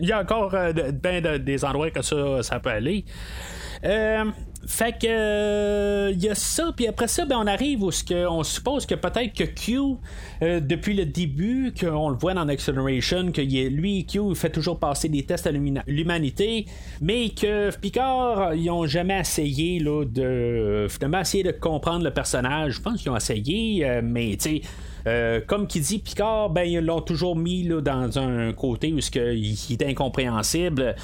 il 0.00 0.08
y 0.08 0.12
a 0.12 0.20
encore 0.20 0.54
euh, 0.54 0.72
ben 0.92 1.38
des 1.38 1.64
endroits 1.64 1.90
que 1.90 2.02
ça, 2.02 2.40
ça 2.44 2.60
peut 2.60 2.70
aller 2.70 3.04
euh, 3.84 4.26
fait 4.66 4.92
que 4.92 5.06
il 5.06 5.08
euh, 5.10 6.12
y 6.16 6.28
a 6.28 6.34
ça, 6.34 6.72
puis 6.74 6.86
après 6.86 7.08
ça, 7.08 7.24
ben, 7.24 7.36
on 7.38 7.46
arrive 7.46 7.82
où 7.82 7.90
on 8.28 8.42
suppose 8.42 8.86
que 8.86 8.94
peut-être 8.94 9.32
que 9.32 9.44
Q, 9.44 9.96
euh, 10.42 10.60
depuis 10.60 10.94
le 10.94 11.06
début, 11.06 11.72
qu'on 11.78 12.08
le 12.08 12.16
voit 12.16 12.34
dans 12.34 12.48
Acceleration, 12.48 13.30
que 13.32 13.40
lui, 13.40 14.04
Q, 14.06 14.34
fait 14.34 14.50
toujours 14.50 14.78
passer 14.78 15.08
des 15.08 15.22
tests 15.22 15.46
à 15.46 15.52
l'humanité, 15.52 16.66
mais 17.00 17.30
que 17.30 17.76
Picard, 17.76 18.54
ils 18.54 18.70
ont 18.70 18.86
jamais 18.86 19.20
essayé 19.20 19.78
là, 19.78 20.04
de 20.04 20.86
finalement 20.88 21.22
de 21.22 21.50
comprendre 21.52 22.04
le 22.04 22.12
personnage. 22.12 22.74
Je 22.74 22.80
pense 22.82 23.02
qu'ils 23.02 23.10
ont 23.10 23.16
essayé, 23.16 24.00
mais 24.02 24.36
tu 24.36 24.60
sais 24.60 24.62
euh, 25.06 25.40
comme 25.46 25.66
qui 25.66 25.80
dit 25.80 25.98
Picard, 25.98 26.50
ben 26.50 26.62
ils 26.62 26.80
l'ont 26.80 27.00
toujours 27.00 27.36
mis 27.36 27.62
là, 27.62 27.80
dans 27.80 28.18
un 28.18 28.52
côté 28.52 28.92
où 28.92 28.98
il, 28.98 29.56
est 29.70 29.82
incompréhensible. 29.82 30.94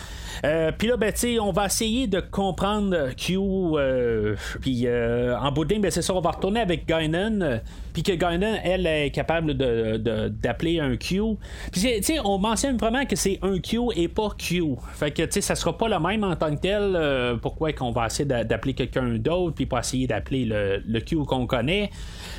Euh, 0.45 0.73
puis 0.77 0.89
là, 0.89 0.97
ben, 0.97 1.13
on 1.41 1.53
va 1.53 1.67
essayer 1.67 2.07
de 2.07 2.21
comprendre 2.21 3.11
Q. 3.17 3.39
Euh, 3.39 4.37
puis 4.61 4.87
en 4.89 5.53
bout 5.53 5.65
de 5.65 5.75
ligne, 5.75 5.83
ben, 5.83 5.91
c'est 5.91 6.03
ça, 6.03 6.15
on 6.15 6.21
va 6.21 6.33
retourner 6.33 6.61
avec 6.61 6.87
Guinan. 6.87 7.61
Puis 7.93 8.03
que 8.03 8.13
Guinan, 8.13 8.59
elle, 8.65 8.87
est 8.87 9.11
capable 9.11 9.55
d'appeler 9.55 10.81
un 10.81 10.97
Q. 10.97 11.37
Puis 11.73 12.03
on 12.25 12.39
mentionne 12.39 12.77
vraiment 12.77 13.05
que 13.07 13.17
c'est 13.17 13.39
un 13.43 13.59
Q 13.59 13.79
et 13.95 14.09
pas 14.09 14.31
Q. 14.37 14.77
Fait 14.95 15.13
que 15.13 15.41
ça 15.41 15.55
sera 15.55 15.77
pas 15.77 15.89
le 15.89 15.99
même 16.01 16.25
en 16.25 16.35
tant 16.35 16.55
que 16.55 16.61
tel. 16.61 17.39
pourquoi 17.41 17.73
qu'on 17.73 17.93
va 17.93 18.07
essayer 18.07 18.25
d'appeler 18.25 18.75
quelqu'un 18.75 19.15
d'autre, 19.15 19.55
puis 19.55 19.67
pas 19.67 19.81
essayer 19.81 20.07
d'appeler 20.07 20.45
le, 20.45 20.83
le 20.85 21.01
Q 21.01 21.19
qu'on 21.25 21.47
connaît. 21.47 21.91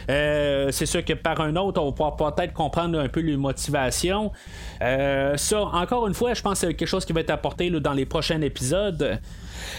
c'est 0.07 0.85
sûr 0.85 1.03
que 1.05 1.13
par 1.13 1.39
un 1.39 1.44
autre, 1.55 1.81
on 1.81 1.91
va 1.91 2.31
peut-être 2.31 2.53
comprendre 2.53 2.99
un 2.99 3.07
peu 3.07 3.19
les 3.19 3.37
motivations. 3.37 4.31
Euh, 4.81 5.37
ça, 5.37 5.61
encore 5.61 6.07
une 6.07 6.13
fois, 6.13 6.33
je 6.33 6.41
pense 6.41 6.61
que 6.61 6.67
c'est 6.67 6.73
quelque 6.73 6.87
chose 6.87 7.05
qui 7.05 7.13
va 7.13 7.21
être 7.21 7.29
apporté 7.29 7.69
dans 7.69 7.93
les 7.93 8.05
prochains 8.05 8.41
épisodes. 8.41 9.19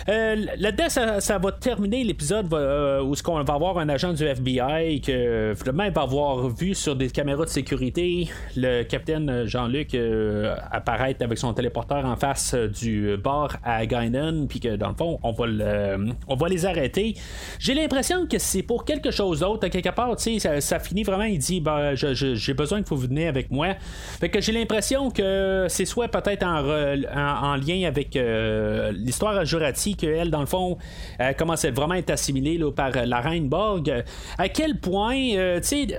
Là-dedans, 0.07 1.21
ça, 1.21 1.39
va 1.39 1.53
terminer 1.53 2.05
l'épisode 2.05 2.47
où 2.47 3.15
ce 3.15 3.23
qu'on 3.23 3.43
va 3.43 3.55
avoir 3.55 3.79
un 3.79 3.89
agent 3.89 4.13
du 4.13 4.25
FBI 4.25 5.01
que 5.01 5.55
finalement 5.57 5.85
il 5.85 5.93
va 5.93 6.03
avoir 6.03 6.49
vu 6.49 6.75
sur 6.75 6.97
des 6.97 7.11
caméras 7.11 7.45
de 7.45 7.51
sécurité 7.51 8.29
le 8.57 8.83
capitaine 8.85 9.45
Jean-Luc 9.47 9.97
apparaître 10.71 11.25
avec 11.25 11.39
son 11.39 11.53
téléporteur 11.53 12.05
en 12.05 12.17
face 12.17 12.55
du 12.55 13.17
bar 13.17 13.57
à 13.65 13.85
Guinan, 13.87 14.47
puis 14.49 14.61
que 14.61 14.77
dans 14.77 14.89
le 14.89 14.95
fond, 14.95 15.19
on 15.23 15.33
va, 15.33 15.45
on 16.29 16.35
va 16.35 16.49
les 16.49 16.67
arrêter. 16.67 17.15
J'ai 17.59 17.75
l'impression 17.75 18.27
que 18.27 18.39
c'est 18.39 18.63
pour 18.63 18.85
quelque 18.85 19.11
chose 19.11 19.41
d'autre. 19.41 19.69
quelque 19.69 19.91
part, 19.91 20.19
sais, 20.19 20.39
ça, 20.39 20.79
finit 20.79 21.03
vraiment, 21.03 21.25
il 21.25 21.39
dit 21.39 21.61
ben, 21.61 21.95
j'ai 21.95 22.55
besoin 22.55 22.83
que 22.83 22.89
vous 22.89 22.97
veniez 22.97 23.27
avec 23.27 23.51
moi. 23.51 23.75
Fait 24.21 24.29
que 24.29 24.41
j'ai 24.41 24.53
l'impression 24.53 25.11
que 25.11 25.67
c'est 25.69 25.85
soit 25.85 26.09
peut-être 26.09 26.45
en, 26.45 27.53
en, 27.53 27.57
lien 27.57 27.87
avec 27.87 28.17
euh, 28.17 28.93
l'histoire 28.93 29.37
à 29.37 29.45
Jurati, 29.67 29.97
qu'elle, 29.97 30.31
dans 30.31 30.41
le 30.41 30.47
fond, 30.47 30.79
elle 31.19 31.35
commence 31.37 31.65
à 31.65 31.71
vraiment 31.71 31.95
être 31.95 32.11
assimilée 32.11 32.61
par 32.75 32.91
la 32.91 33.21
reine 33.21 33.49
Borg. 33.49 34.05
À 34.39 34.49
quel 34.49 34.79
point, 34.79 35.17
euh, 35.35 35.61
tu 35.61 35.87
sais, 35.87 35.99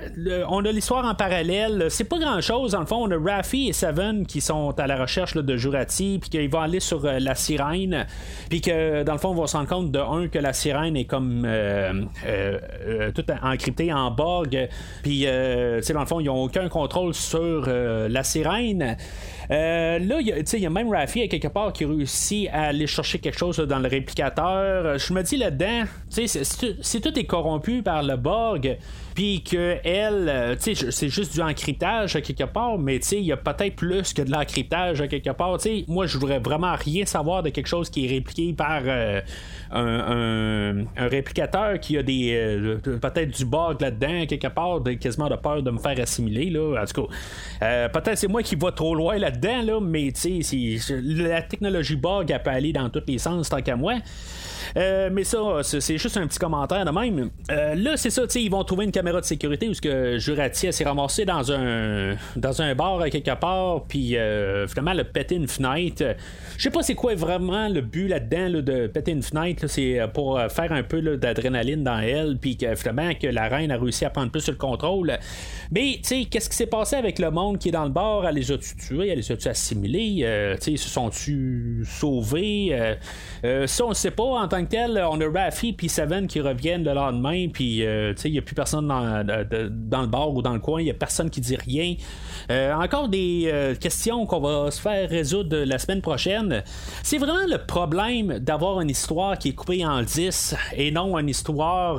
on 0.50 0.64
a 0.66 0.72
l'histoire 0.72 1.06
en 1.06 1.16
parallèle. 1.16 1.88
C'est 1.90 2.06
pas 2.06 2.20
grand 2.20 2.42
chose. 2.42 2.72
Dans 2.72 2.80
le 2.80 2.86
fond, 2.86 3.08
on 3.08 3.12
a 3.12 3.18
Raffi 3.18 3.70
et 3.70 3.74
Seven 3.74 4.26
qui 4.26 4.42
sont 4.42 4.74
à 4.80 4.88
la 4.88 4.98
recherche 4.98 5.36
de 5.36 5.58
Jurati, 5.58 6.20
puis 6.20 6.30
qu'ils 6.30 6.50
vont 6.50 6.62
aller 6.62 6.80
sur 6.80 7.06
euh, 7.06 7.20
la 7.20 7.36
sirène, 7.36 8.06
puis 8.50 8.62
que 8.62 9.04
dans 9.04 9.14
le 9.14 9.20
fond, 9.20 9.30
on 9.30 9.42
va 9.42 9.48
se 9.48 9.58
rendre 9.58 9.70
compte 9.70 9.92
de 9.92 10.00
un 10.00 10.28
que 10.28 10.40
la 10.40 10.54
sirène 10.54 10.96
est 10.96 11.06
comme 11.06 11.48
tout 13.16 13.26
encryptée 13.44 13.92
en 13.92 14.12
Borg, 14.12 14.68
puis, 15.04 15.20
tu 15.22 15.26
sais, 15.26 15.94
dans 15.94 16.02
le 16.02 16.06
fond, 16.06 16.20
ils 16.20 16.26
n'ont 16.26 16.44
aucun 16.44 16.70
contrôle 16.70 17.14
sur 17.14 17.68
la 17.68 18.24
sirène. 18.24 18.98
Euh, 19.50 20.00
là, 20.00 20.20
il 20.20 20.60
y, 20.60 20.66
a 20.66 20.70
même 20.70 20.90
Raffi 20.90 21.22
à 21.22 21.28
quelque 21.28 21.48
part 21.48 21.72
qui 21.72 21.86
réussit 21.86 22.50
à 22.52 22.64
aller 22.64 22.88
chercher 22.88 23.20
quelque 23.20 23.38
chose 23.38 23.58
dans 23.58 23.80
le 23.80 23.88
réplicateur. 23.88 24.98
Je 24.98 25.14
me 25.14 25.22
dis 25.22 25.38
là-dedans, 25.38 25.86
si 26.10 27.02
tout 27.02 27.20
est 27.20 27.26
corrompu 27.26 27.82
par 27.82 28.04
le 28.04 28.18
Borg, 28.18 28.78
puis 29.18 29.42
que 29.42 29.78
elle, 29.84 30.30
euh, 30.30 30.56
tu 30.56 30.76
sais, 30.76 30.92
c'est 30.92 31.10
juste 31.10 31.34
du 31.34 31.42
encryptage 31.42 32.16
à 32.16 32.22
quelque 32.22 32.44
part, 32.44 32.78
mais 32.78 33.00
tu 33.00 33.08
sais, 33.08 33.18
il 33.18 33.26
y 33.26 33.32
a 33.32 33.38
peut-être 33.38 33.76
plus 33.76 34.14
que 34.14 34.22
de 34.22 34.30
l'encryptage 34.30 35.02
à 35.02 35.08
quelque 35.08 35.32
part. 35.32 35.58
Tu 35.58 35.64
sais, 35.64 35.86
moi, 35.88 36.06
je 36.06 36.20
voudrais 36.20 36.38
vraiment 36.38 36.76
rien 36.76 37.04
savoir 37.04 37.42
de 37.42 37.50
quelque 37.50 37.66
chose 37.66 37.90
qui 37.90 38.06
est 38.06 38.10
répliqué 38.10 38.54
par 38.54 38.84
euh, 38.86 39.20
un, 39.72 40.86
réplicateur 40.96 41.80
qui 41.80 41.98
a 41.98 42.04
des 42.04 42.32
euh, 42.32 42.78
peut-être 42.78 43.36
du 43.36 43.46
bug 43.46 43.82
là-dedans 43.82 44.28
quelque 44.28 44.50
part, 44.50 44.84
quasiment 45.02 45.30
de 45.30 45.36
peur 45.36 45.64
de 45.64 45.72
me 45.72 45.80
faire 45.80 46.00
assimiler 46.00 46.52
là. 46.52 46.80
En 46.80 46.86
tout 46.86 47.08
cas, 47.08 47.90
peut-être 47.90 48.20
c'est 48.20 48.28
moi 48.28 48.44
qui 48.44 48.56
va 48.56 48.72
trop 48.72 48.94
loin 48.94 49.18
là-dedans 49.18 49.64
là, 49.64 49.80
mais 49.82 50.12
tu 50.12 50.44
sais, 50.44 50.94
la 51.02 51.42
technologie 51.42 51.96
bug 51.96 52.30
elle 52.30 52.44
peut 52.44 52.52
aller 52.52 52.72
dans 52.72 52.88
tous 52.92 53.02
les 53.08 53.18
sens 53.18 53.50
tant 53.50 53.64
qu'à 53.64 53.76
moi. 53.76 53.96
Euh, 54.76 55.10
mais 55.12 55.24
ça, 55.24 55.40
c'est 55.64 55.98
juste 55.98 56.18
un 56.18 56.28
petit 56.28 56.40
commentaire 56.40 56.84
de 56.86 56.92
même. 56.92 57.30
Euh, 57.52 57.76
là, 57.76 57.98
c'est 57.98 58.10
ça, 58.10 58.24
ils 58.36 58.52
vont 58.52 58.64
trouver 58.64 58.86
une 58.86 58.92
caméra 58.92 59.22
de 59.22 59.26
sécurité 59.26 59.68
où 59.70 59.74
ce 59.74 59.82
que 59.82 60.18
Jurati 60.18 60.72
s'est 60.74 60.84
ramassé 60.84 61.26
dans 61.26 61.52
un 61.52 62.16
dans 62.36 62.62
un 62.62 62.76
bar 62.76 63.04
quelque 63.10 63.36
part, 63.36 63.84
puis 63.88 64.18
euh, 64.18 64.68
finalement, 64.68 64.92
elle 64.92 65.02
a 65.02 65.06
pété 65.06 65.36
une 65.36 65.48
fenêtre. 65.48 66.04
Je 66.58 66.64
sais 66.64 66.70
pas 66.70 66.84
c'est 66.84 66.96
quoi 66.96 67.16
vraiment 67.16 67.70
le 67.70 67.82
but 67.82 68.08
là-dedans 68.08 68.62
de 68.62 68.88
péter 68.88 69.12
une. 69.12 69.22
C'est 69.22 70.00
pour 70.14 70.40
faire 70.50 70.72
un 70.72 70.84
peu 70.84 71.02
d'adrénaline 71.18 71.84
dans 71.84 72.00
elle, 72.00 72.38
puis 72.38 72.58
que 72.58 72.76
finalement 72.76 73.14
que 73.14 73.28
la 73.28 73.48
reine 73.48 73.72
a 73.72 73.78
réussi 73.78 74.06
à 74.06 74.10
prendre 74.10 74.32
plus 74.32 74.48
le 74.48 74.56
contrôle. 74.56 75.18
Mais 75.72 76.00
tu 76.02 76.04
sais, 76.04 76.26
qu'est-ce 76.26 76.50
qui 76.50 76.56
s'est 76.56 76.68
passé 76.68 76.96
avec 76.96 77.20
le 77.20 77.30
monde 77.30 77.58
qui 77.58 77.70
est 77.70 77.72
dans 77.72 77.84
le 77.84 77.90
bar? 77.90 78.26
Elle 78.28 78.36
les 78.36 78.52
a-tu 78.52 78.76
tués? 78.76 79.10
Elle 79.10 79.18
les 79.18 79.32
a-tu 79.32 79.48
assimilés? 79.48 80.56
Tu 80.62 80.72
sais, 80.72 80.78
se 80.78 80.90
sont-tu 80.90 81.84
sauvés? 81.86 82.96
Ça, 83.44 83.86
on 83.86 83.90
ne 83.90 83.94
sait 83.94 84.12
pas 84.12 84.24
en 84.24 84.48
tant 84.48 84.57
que 84.64 84.72
tel. 84.72 85.04
On 85.10 85.20
a 85.20 85.30
Raffi 85.30 85.74
puis 85.74 85.90
Seven 85.90 86.28
qui 86.28 86.40
reviennent 86.42 86.84
le 86.84 86.94
lendemain, 86.94 87.48
puis 87.50 87.86
euh, 87.86 88.14
il 88.26 88.32
n'y 88.32 88.38
a 88.38 88.42
plus 88.42 88.56
personne 88.56 88.88
dans, 88.88 89.26
dans, 89.26 90.02
le 90.02 90.08
bar 90.08 90.34
ou 90.34 90.42
dans 90.42 90.54
le 90.54 90.60
coin, 90.60 90.82
il 90.82 90.86
n'y 90.86 90.92
a 90.92 90.94
personne 90.94 91.30
qui 91.30 91.42
dit 91.42 91.56
rien. 91.56 91.96
Euh, 92.52 92.74
encore 92.74 93.10
des 93.10 93.50
euh, 93.52 93.76
questions 93.76 94.26
qu'on 94.26 94.40
va 94.40 94.72
se 94.72 94.80
faire 94.80 95.10
résoudre 95.10 95.58
la 95.58 95.80
semaine 95.80 96.02
prochaine. 96.02 96.64
C'est 97.04 97.18
vraiment 97.18 97.46
le 97.48 97.58
problème 97.66 98.40
d'avoir 98.40 98.82
une 98.82 98.90
histoire 98.90 99.38
qui 99.38 99.50
est 99.50 99.54
coupée 99.54 99.86
en 99.86 100.02
10 100.02 100.56
et 100.76 100.92
non 100.92 101.18
une 101.18 101.30
histoire 101.30 101.98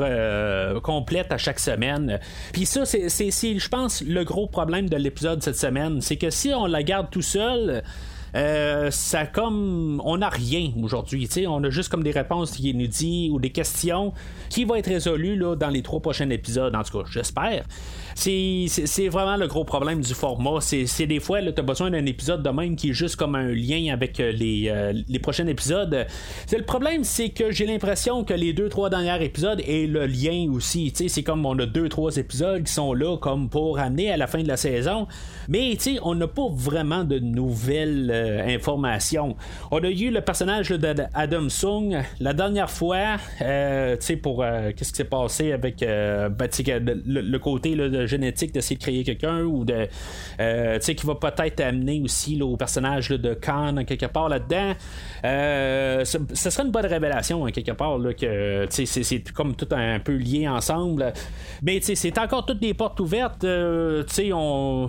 complète 0.82 1.32
à 1.32 1.38
chaque 1.38 1.58
semaine. 1.58 2.18
Puis 2.52 2.66
ça, 2.66 2.84
c'est, 2.84 3.08
je 3.08 3.68
pense, 3.68 4.02
le 4.02 4.24
gros 4.24 4.46
problème 4.46 4.88
de 4.88 4.96
l'épisode 4.96 5.42
cette 5.42 5.56
semaine. 5.58 6.00
C'est 6.00 6.16
que 6.16 6.30
si 6.30 6.52
on 6.54 6.66
la 6.66 6.82
garde 6.82 7.10
tout 7.10 7.22
seul, 7.22 7.82
euh, 8.34 8.90
ça 8.90 9.26
comme 9.26 10.00
on 10.04 10.18
n'a 10.18 10.28
rien 10.28 10.72
aujourd'hui. 10.82 11.28
On 11.46 11.62
a 11.64 11.70
juste 11.70 11.88
comme 11.88 12.02
des 12.02 12.10
réponses 12.10 12.52
qui 12.52 12.74
nous 12.74 12.86
dit 12.86 13.30
ou 13.32 13.40
des 13.40 13.50
questions 13.50 14.12
qui 14.50 14.64
vont 14.64 14.74
être 14.74 14.88
résolues 14.88 15.36
là, 15.36 15.56
dans 15.56 15.70
les 15.70 15.82
trois 15.82 16.00
prochains 16.00 16.30
épisodes. 16.30 16.74
En 16.74 16.82
tout 16.82 16.98
cas, 16.98 17.04
j'espère 17.10 17.64
c'est 18.18 19.08
vraiment 19.08 19.36
le 19.36 19.46
gros 19.46 19.64
problème 19.64 20.00
du 20.00 20.14
format. 20.14 20.60
C'est 20.60 21.06
des 21.06 21.20
fois, 21.20 21.40
tu 21.40 21.48
as 21.56 21.62
besoin 21.62 21.90
d'un 21.90 22.04
épisode 22.06 22.42
de 22.42 22.50
même 22.50 22.74
qui 22.74 22.90
est 22.90 22.92
juste 22.92 23.16
comme 23.16 23.34
un 23.34 23.52
lien 23.52 23.92
avec 23.92 24.18
euh, 24.18 24.32
les, 24.32 24.68
euh, 24.68 24.92
les 25.08 25.18
prochains 25.18 25.46
épisodes. 25.46 26.06
Le 26.52 26.64
problème, 26.64 27.04
c'est 27.04 27.30
que 27.30 27.52
j'ai 27.52 27.66
l'impression 27.66 28.24
que 28.24 28.34
les 28.34 28.52
deux, 28.52 28.68
trois 28.68 28.90
derniers 28.90 29.24
épisodes 29.24 29.62
et 29.64 29.86
le 29.86 30.06
lien 30.06 30.50
aussi. 30.52 30.92
C'est 30.94 31.22
comme 31.22 31.46
on 31.46 31.56
a 31.58 31.66
deux, 31.66 31.88
trois 31.88 32.16
épisodes 32.16 32.64
qui 32.64 32.72
sont 32.72 32.92
là 32.92 33.16
comme 33.18 33.48
pour 33.48 33.78
amener 33.78 34.10
à 34.10 34.16
la 34.16 34.26
fin 34.26 34.42
de 34.42 34.48
la 34.48 34.56
saison. 34.56 35.06
Mais 35.48 35.76
on 36.02 36.14
n'a 36.14 36.26
pas 36.26 36.48
vraiment 36.50 37.04
de 37.04 37.18
nouvelles 37.20 38.10
euh, 38.18 38.54
informations. 38.54 39.36
On 39.70 39.82
a 39.82 39.88
eu 39.88 40.10
le 40.10 40.20
personnage 40.20 40.70
d'Adam 40.70 41.48
Sung 41.48 42.02
la 42.20 42.32
dernière 42.32 42.70
fois, 42.70 43.16
pour 44.22 44.44
qu'est-ce 44.76 44.90
qui 44.90 44.96
s'est 44.96 45.04
passé 45.04 45.52
avec 45.52 45.80
ben, 45.80 46.48
le, 47.06 47.38
côté 47.38 47.74
de 47.74 48.06
génétique 48.06 48.52
d'essayer 48.52 48.76
de 48.76 48.82
créer 48.82 49.04
quelqu'un 49.04 49.42
ou 49.42 49.64
de. 49.64 49.88
Euh, 50.40 50.78
tu 50.78 50.84
sais, 50.84 50.94
qui 50.94 51.06
va 51.06 51.14
peut-être 51.14 51.60
amener 51.60 52.00
aussi 52.02 52.40
au 52.42 52.56
personnage 52.56 53.08
de 53.08 53.34
Khan 53.34 53.84
quelque 53.86 54.06
part 54.06 54.28
là-dedans. 54.28 54.72
Euh, 55.24 56.04
ce, 56.04 56.18
serait 56.34 56.64
une 56.64 56.70
bonne 56.70 56.86
révélation, 56.86 57.44
quelque 57.46 57.72
part, 57.72 57.98
là, 57.98 58.12
que 58.14 58.66
c'est 58.70 59.32
comme 59.32 59.54
tout 59.54 59.68
un, 59.72 59.98
peu 60.00 60.14
lié 60.14 60.48
ensemble. 60.48 61.12
Mais 61.62 61.80
c'est 61.80 62.18
encore 62.18 62.46
toutes 62.46 62.60
des 62.60 62.74
portes 62.74 63.00
ouvertes. 63.00 63.44
Euh, 63.44 64.04
on, 64.32 64.88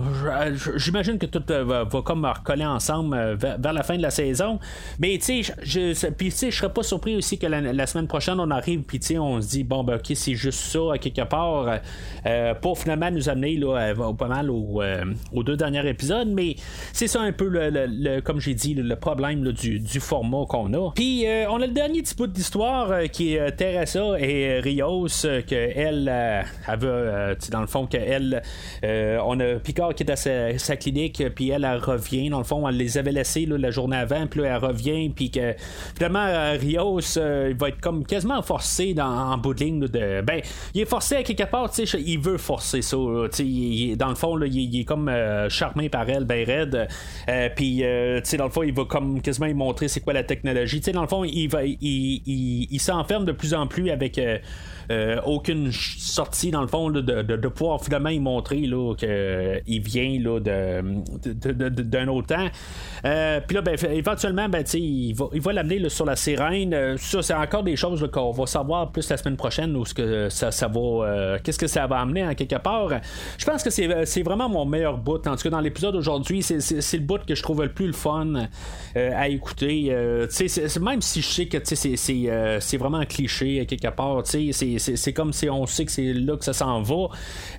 j'imagine 0.76 1.18
que 1.18 1.26
tout 1.26 1.42
va, 1.48 1.86
comme 2.04 2.24
recoller 2.24 2.66
ensemble 2.66 3.16
vers, 3.36 3.72
la 3.72 3.82
fin 3.82 3.96
de 3.96 4.02
la 4.02 4.10
saison. 4.10 4.58
Mais 4.98 5.16
tu 5.18 5.42
sais, 5.42 5.54
je, 5.62 5.94
je 5.94 6.50
serais 6.50 6.72
pas 6.72 6.82
surpris 6.82 7.16
aussi 7.16 7.38
que 7.38 7.46
la, 7.46 7.86
semaine 7.86 8.06
prochaine, 8.06 8.40
on 8.40 8.50
arrive, 8.50 8.82
puis 8.82 9.00
on 9.18 9.40
se 9.40 9.48
dit, 9.48 9.64
bon, 9.64 9.84
ben, 9.84 9.96
ok, 9.96 10.12
c'est 10.14 10.34
juste 10.34 10.60
ça, 10.60 10.80
quelque 11.00 11.22
part, 11.22 11.80
pour 12.60 12.78
finalement 12.78 13.10
nous 13.10 13.28
amener 13.28 13.56
là, 13.56 13.94
pas 14.18 14.28
mal 14.28 14.50
euh, 14.50 15.04
aux, 15.32 15.42
deux 15.42 15.56
derniers 15.56 15.88
épisodes, 15.88 16.28
mais 16.28 16.56
c'est 16.92 17.06
ça 17.06 17.20
un 17.20 17.32
peu, 17.32 17.48
le, 17.48 18.20
comme 18.20 18.40
j'ai 18.40 18.54
dit, 18.54 18.74
le, 18.74 18.96
problème 18.96 19.52
du, 19.52 20.00
format 20.00 20.44
qu'on 20.48 20.72
a. 20.74 20.92
Puis 20.94 21.26
euh, 21.26 21.50
on 21.50 21.60
a 21.60 21.66
le 21.66 21.72
dernier 21.72 22.02
petit 22.02 22.14
bout 22.14 22.26
d'histoire 22.26 22.90
euh, 22.90 23.06
qui 23.06 23.34
est 23.34 23.52
Teresa 23.52 24.18
et 24.18 24.60
Rios, 24.60 25.06
que 25.06 25.54
elle, 25.54 26.08
avait, 26.66 27.36
dans 27.50 27.60
le 27.60 27.66
fond, 27.66 27.86
que 27.86 27.96
elle, 27.96 28.42
on 28.82 29.38
a 29.40 29.54
Picard 29.56 29.94
qui 29.94 30.02
est 30.02 30.10
à 30.10 30.16
sa, 30.16 30.76
clinique, 30.76 31.22
puis 31.34 31.50
elle, 31.50 31.66
revient, 31.66 32.30
dans 32.30 32.38
le 32.38 32.44
fond, 32.44 32.68
elle 32.68 32.76
les 32.76 32.98
avait 32.98 33.09
laissés 33.12 33.46
la 33.46 33.70
journée 33.70 33.96
avant, 33.96 34.26
puis 34.26 34.40
là, 34.40 34.56
elle 34.56 34.64
revient, 34.64 35.10
puis 35.10 35.30
que 35.30 35.54
finalement, 35.96 36.26
Rios, 36.58 37.00
il 37.00 37.56
va 37.58 37.68
être 37.68 37.80
comme 37.80 38.04
quasiment 38.04 38.42
forcé 38.42 38.94
dans, 38.94 39.32
en 39.32 39.38
bout 39.38 39.54
de 39.54 39.64
ligne, 39.64 39.80
de, 39.80 40.20
ben, 40.22 40.40
il 40.74 40.82
est 40.82 40.88
forcé 40.88 41.16
à 41.16 41.22
quelque 41.22 41.50
part, 41.50 41.70
il 41.98 42.18
veut 42.18 42.38
forcer 42.38 42.82
ça 42.82 42.96
dans 42.96 44.08
le 44.08 44.14
fond, 44.14 44.40
il, 44.42 44.80
est 44.80 44.84
comme 44.84 45.08
euh, 45.08 45.48
charmé 45.48 45.88
par 45.88 46.08
elle, 46.08 46.24
ben 46.24 46.44
raide. 46.44 46.88
Euh, 47.28 47.48
puis, 47.54 47.80
euh, 47.82 48.20
dans 48.38 48.44
le 48.44 48.50
fond, 48.50 48.62
il 48.62 48.74
va 48.74 48.84
comme 48.84 49.20
quasiment 49.20 49.46
lui 49.46 49.54
montrer 49.54 49.88
c'est 49.88 50.00
quoi 50.00 50.12
la 50.12 50.24
technologie. 50.24 50.80
dans 50.80 51.02
le 51.02 51.08
fond, 51.08 51.24
il, 51.24 51.48
va, 51.48 51.60
il 51.64 52.80
s'enferme 52.80 53.24
de 53.24 53.32
plus 53.32 53.54
en 53.54 53.66
plus 53.66 53.90
avec 53.90 54.18
euh, 54.90 55.20
aucune 55.24 55.70
sortie 55.70 56.50
dans 56.50 56.62
le 56.62 56.66
fond 56.66 56.90
de, 56.90 57.00
de, 57.00 57.48
pouvoir 57.48 57.80
finalement 57.80 58.10
montrer 58.20 58.62
qu'il 58.62 58.74
euh, 59.04 59.60
vient 59.64 60.18
là, 60.18 60.40
d'un 60.40 62.08
autre 62.08 62.26
temps. 62.26 62.48
Euh, 63.04 63.40
puis 63.46 63.54
là, 63.54 63.62
ben, 63.62 63.76
éventuellement, 63.90 64.48
ben, 64.48 64.64
il 64.74 65.14
va, 65.14 65.26
il 65.32 65.40
va 65.40 65.52
l'amener 65.52 65.88
sur 65.88 66.04
la 66.04 66.16
sirène. 66.16 66.96
ça, 66.98 67.22
c'est 67.22 67.34
encore 67.34 67.62
des 67.62 67.76
choses 67.76 68.08
qu'on 68.12 68.32
va 68.32 68.46
savoir 68.46 68.92
plus 68.92 69.08
la 69.08 69.16
semaine 69.16 69.36
prochaine 69.36 69.76
où 69.76 69.84
ce 69.84 69.94
que 69.94 70.28
ça, 70.28 70.50
ça 70.50 70.68
va. 70.68 71.38
Qu'est-ce 71.42 71.58
que 71.58 71.66
ça 71.66 71.86
va 71.86 72.00
amener 72.00 72.24
en 72.24 72.34
quelque 72.34 72.56
part. 72.56 72.90
Je 73.38 73.44
pense 73.44 73.62
que 73.62 73.70
c'est 73.70 74.22
vraiment 74.22 74.48
mon 74.48 74.64
meilleur 74.64 74.98
bout. 74.98 75.26
En 75.26 75.36
tout 75.36 75.42
cas, 75.42 75.50
dans 75.50 75.60
l'épisode 75.60 75.94
d'aujourd'hui, 75.94 76.42
c'est 76.42 76.56
le 76.58 77.04
bout 77.04 77.24
que 77.24 77.34
je 77.34 77.42
trouve 77.42 77.62
le 77.62 77.72
plus 77.72 77.86
le 77.86 77.92
fun 77.92 78.34
à 78.94 79.28
écouter. 79.28 79.94
même 80.80 81.02
si 81.02 81.22
je 81.22 81.26
sais 81.26 81.46
que 81.46 81.58
c'est 81.64 82.76
vraiment 82.76 82.98
un 82.98 83.06
cliché 83.06 83.60
à 83.60 83.64
quelque 83.64 83.88
part, 83.88 84.22
c'est 84.24 85.12
comme 85.12 85.32
si 85.32 85.48
on 85.48 85.66
sait 85.66 85.84
que 85.84 85.92
c'est 85.92 86.12
là 86.12 86.36
que 86.36 86.44
ça 86.44 86.52
s'en 86.52 86.82
va. 86.82 87.08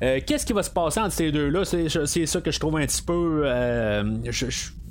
Euh, 0.02 0.20
qu'est-ce 0.26 0.46
qui 0.46 0.54
va 0.54 0.64
se 0.64 0.70
passer 0.70 1.00
entre 1.00 1.14
ces 1.14 1.32
deux-là? 1.32 1.66
C'est 1.66 2.26
ça 2.26 2.42
que 2.42 2.52
je 2.52 2.60
trouve 2.60 2.78
un 2.78 2.86
petit 2.86 3.02
peu. 3.02 3.44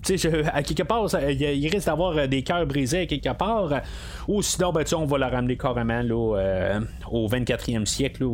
Euh, 0.08 0.44
à 0.52 0.62
quelque 0.62 0.82
part, 0.82 1.06
il, 1.28 1.68
risque 1.68 1.86
d'avoir 1.86 2.28
des 2.28 2.42
cœurs 2.42 2.66
brisés 2.66 3.00
à 3.00 3.06
quelque 3.06 3.32
part. 3.32 3.82
Ou 4.28 4.42
sinon, 4.42 4.72
ben, 4.72 4.84
on 4.96 5.04
va 5.04 5.18
la 5.18 5.28
ramener 5.28 5.56
carrément 5.56 6.02
là, 6.02 6.80
au 7.10 7.28
24e 7.28 7.86
siècle, 7.86 8.24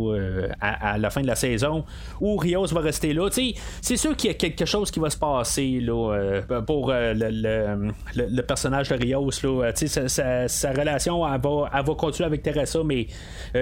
à, 0.60 0.98
la 0.98 1.10
fin 1.10 1.22
de 1.22 1.26
la 1.26 1.36
saison, 1.36 1.84
où 2.20 2.36
Rios 2.36 2.66
va 2.66 2.80
rester 2.80 3.12
là. 3.12 3.28
C'est 3.80 3.96
sûr 3.96 4.16
qu'il 4.16 4.28
y 4.28 4.34
a 4.34 4.36
quelque 4.36 4.64
chose 4.64 4.90
qui 4.90 5.00
va 5.00 5.10
se 5.10 5.16
passer 5.16 5.80
là, 5.80 6.40
pour 6.66 6.92
le, 6.92 7.92
le, 8.14 8.42
personnage 8.42 8.88
de 8.88 8.94
Rios. 8.94 9.30
Là, 9.42 9.72
sa, 9.74 10.48
sa, 10.48 10.70
relation, 10.72 11.26
elle 11.26 11.40
va, 11.40 11.82
va 11.82 11.94
continuer 11.94 12.26
avec 12.26 12.42
Teresa, 12.42 12.80
mais 12.84 13.06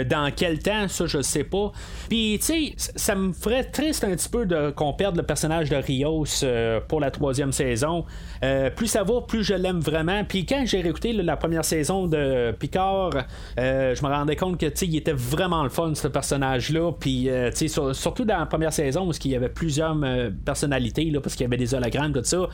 dans 0.09 0.31
quel 0.35 0.59
temps, 0.59 0.89
ça, 0.89 1.07
je 1.07 1.23
sais 1.23 1.45
pas. 1.45 1.73
Puis, 2.09 2.41
ça 2.77 3.15
me 3.15 3.33
ferait 3.33 3.65
triste 3.65 4.05
un 4.05 4.11
petit 4.11 4.29
peu 4.29 4.47
de, 4.47 4.71
qu'on 4.71 4.93
perde 4.93 5.17
le 5.17 5.23
personnage 5.23 5.71
de 5.71 5.77
Rios 5.77 6.25
euh, 6.43 6.81
pour 6.87 7.01
la 7.01 7.11
troisième 7.11 7.53
saison. 7.53 8.05
Euh, 8.43 8.71
plus 8.71 8.87
ça 8.87 9.03
va, 9.03 9.21
plus 9.23 9.45
je 9.45 9.55
l'aime 9.55 9.81
vraiment. 9.81 10.25
Puis 10.25 10.47
quand 10.47 10.65
j'ai 10.67 10.81
réécouté 10.81 11.13
la 11.13 11.37
première 11.37 11.65
saison 11.65 12.07
de 12.07 12.53
Picard, 12.59 13.11
euh, 13.59 13.95
je 13.95 14.03
me 14.03 14.09
rendais 14.09 14.37
compte 14.37 14.59
que 14.59 14.67
il 14.85 14.97
était 15.11 15.13
vraiment 15.13 15.63
le 15.63 15.69
fun 15.69 15.95
ce 15.95 16.09
personnage-là. 16.09 16.93
Puis 16.99 17.29
surtout 17.55 18.25
dans 18.25 18.39
la 18.39 18.47
première 18.47 18.73
saison 18.73 19.09
où 19.09 19.13
il 19.25 19.31
y 19.31 19.37
avait 19.37 19.49
plusieurs 19.49 19.97
personnalités 20.45 21.05
là, 21.11 21.21
parce 21.21 21.35
qu'il 21.35 21.45
y 21.45 21.47
avait 21.47 21.57
des 21.57 21.75
hologrammes 21.75 22.13
tout 22.13 22.25
ça. 22.25 22.49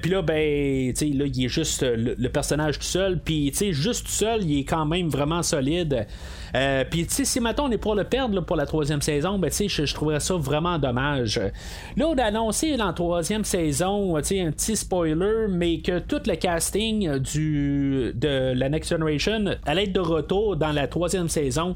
puis 0.00 0.10
là 0.10 0.22
ben 0.22 0.92
là 0.92 1.26
il 1.26 1.44
est 1.44 1.48
juste 1.48 1.82
le, 1.82 2.28
personnage 2.28 2.78
tout 2.78 2.84
seul. 2.84 3.20
Puis 3.20 3.52
juste 3.72 4.06
tout 4.06 4.12
seul, 4.12 4.44
il 4.44 4.60
est 4.60 4.64
quand 4.64 4.86
même 4.86 5.08
vraiment 5.08 5.42
solide. 5.42 6.06
Euh, 6.54 6.84
puis, 6.88 7.06
tu 7.06 7.14
sais, 7.14 7.24
si 7.24 7.40
maintenant 7.40 7.68
on 7.68 7.70
est 7.70 7.78
pour 7.78 7.94
le 7.94 8.04
perdre 8.04 8.40
pour 8.42 8.56
la 8.56 8.66
troisième 8.66 9.02
saison, 9.02 9.38
ben, 9.38 9.50
tu 9.50 9.68
sais, 9.68 9.86
je, 9.86 9.94
trouverais 9.94 10.20
ça 10.20 10.34
vraiment 10.34 10.78
dommage. 10.78 11.40
Là, 11.96 12.08
on 12.08 12.16
a 12.16 12.24
annoncé 12.24 12.76
dans 12.76 12.86
la 12.86 12.92
troisième 12.92 13.44
saison, 13.44 14.20
tu 14.22 14.38
un 14.38 14.50
petit 14.52 14.76
spoiler, 14.76 15.46
mais 15.48 15.80
que 15.80 15.98
tout 15.98 16.20
le 16.26 16.36
casting 16.36 17.18
du, 17.18 18.12
de 18.14 18.52
la 18.54 18.68
Next 18.68 18.90
Generation 18.90 19.56
allait 19.64 19.84
être 19.84 19.92
de 19.92 20.00
retour 20.00 20.56
dans 20.56 20.72
la 20.72 20.86
troisième 20.86 21.28
saison. 21.28 21.75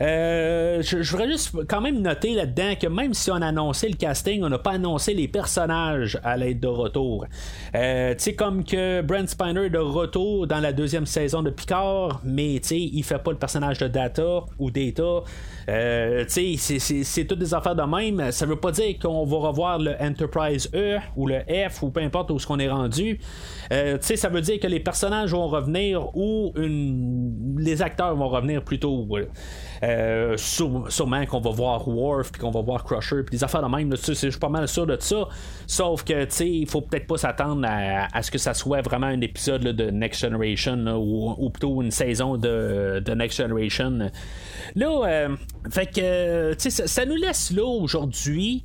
Euh, 0.00 0.80
je, 0.82 1.10
voudrais 1.10 1.28
juste 1.28 1.54
quand 1.68 1.80
même 1.82 2.00
noter 2.00 2.34
là-dedans 2.34 2.72
que 2.80 2.86
même 2.86 3.12
si 3.12 3.30
on 3.30 3.34
a 3.34 3.46
annoncé 3.46 3.88
le 3.88 3.96
casting, 3.96 4.42
on 4.42 4.48
n'a 4.48 4.58
pas 4.58 4.72
annoncé 4.72 5.12
les 5.12 5.28
personnages 5.28 6.18
à 6.24 6.36
l'aide 6.36 6.60
de 6.60 6.68
retour. 6.68 7.26
Euh, 7.74 8.14
tu 8.14 8.22
sais, 8.22 8.34
comme 8.34 8.64
que 8.64 9.02
Brent 9.02 9.28
Spiner 9.28 9.66
est 9.66 9.70
de 9.70 9.78
retour 9.78 10.46
dans 10.46 10.60
la 10.60 10.72
deuxième 10.72 11.04
saison 11.04 11.42
de 11.42 11.50
Picard, 11.50 12.22
mais 12.24 12.58
tu 12.62 12.68
sais, 12.68 12.80
il 12.80 13.02
fait 13.02 13.18
pas 13.18 13.32
le 13.32 13.36
personnage 13.36 13.78
de 13.78 13.88
Data 13.88 14.40
ou 14.58 14.70
Data. 14.70 15.20
Euh, 15.68 16.24
tu 16.24 16.56
sais, 16.56 16.78
c'est 17.04 17.24
toutes 17.26 17.38
des 17.38 17.52
affaires 17.52 17.76
de 17.76 17.82
même. 17.82 18.32
Ça 18.32 18.46
veut 18.46 18.56
pas 18.56 18.72
dire 18.72 18.98
qu'on 18.98 19.26
va 19.26 19.36
revoir 19.36 19.78
le 19.78 19.94
Enterprise 20.00 20.70
E 20.74 20.96
ou 21.14 21.26
le 21.26 21.40
F 21.40 21.82
ou 21.82 21.90
peu 21.90 22.00
importe 22.00 22.30
où 22.30 22.38
ce 22.38 22.46
qu'on 22.46 22.58
est 22.58 22.70
rendu. 22.70 23.20
Tu 23.70 23.76
sais, 24.00 24.16
ça 24.16 24.30
veut 24.30 24.40
dire 24.40 24.58
que 24.58 24.66
les 24.66 24.80
personnages 24.80 25.32
vont 25.32 25.46
revenir 25.46 26.16
ou 26.16 26.52
les 26.56 27.82
acteurs 27.82 28.16
vont 28.16 28.28
revenir 28.28 28.64
plutôt. 28.64 29.06
Euh, 29.82 30.36
sûrement 30.36 31.24
qu'on 31.24 31.40
va 31.40 31.50
voir 31.50 31.88
Worf 31.88 32.32
puis 32.32 32.40
qu'on 32.40 32.50
va 32.50 32.60
voir 32.60 32.84
Crusher 32.84 33.22
puis 33.22 33.36
des 33.36 33.44
affaires 33.44 33.62
de 33.62 33.74
même. 33.74 33.94
Je 33.96 34.12
suis 34.12 34.30
pas 34.32 34.50
mal 34.50 34.68
sûr 34.68 34.86
de 34.86 34.96
ça. 35.00 35.26
Sauf 35.66 36.04
que 36.04 36.24
tu 36.24 36.30
sais, 36.30 36.48
il 36.48 36.68
faut 36.68 36.82
peut-être 36.82 37.06
pas 37.06 37.16
s'attendre 37.16 37.66
à, 37.66 38.22
ce 38.22 38.30
que 38.30 38.38
ça 38.38 38.52
soit 38.52 38.82
vraiment 38.82 39.06
un 39.06 39.20
épisode 39.22 39.62
de 39.62 39.90
Next 39.90 40.20
Generation 40.20 40.86
ou, 40.96 41.48
plutôt 41.50 41.80
une 41.80 41.90
saison 41.90 42.36
de, 42.36 43.14
Next 43.14 43.38
Generation. 43.38 44.10
Là, 44.74 45.02
euh, 45.06 45.36
fait 45.70 45.86
que 45.86 46.54
ça, 46.58 46.86
ça 46.86 47.06
nous 47.06 47.16
laisse 47.16 47.50
là 47.50 47.64
aujourd'hui. 47.64 48.64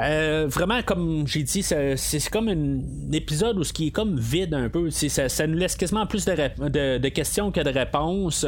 Euh, 0.00 0.46
vraiment, 0.48 0.82
comme 0.82 1.26
j'ai 1.26 1.42
dit, 1.42 1.62
c'est 1.62 2.30
comme 2.30 2.48
un 2.48 3.12
épisode 3.12 3.58
où 3.58 3.64
ce 3.64 3.72
qui 3.72 3.88
est 3.88 3.90
comme 3.90 4.18
vide 4.18 4.54
un 4.54 4.68
peu. 4.68 4.90
Ça, 4.90 5.28
ça, 5.28 5.46
nous 5.46 5.56
laisse 5.56 5.76
quasiment 5.76 6.06
plus 6.06 6.24
de, 6.24 6.98
de, 6.98 7.08
questions 7.08 7.50
que 7.50 7.60
de 7.60 7.70
réponses. 7.70 8.46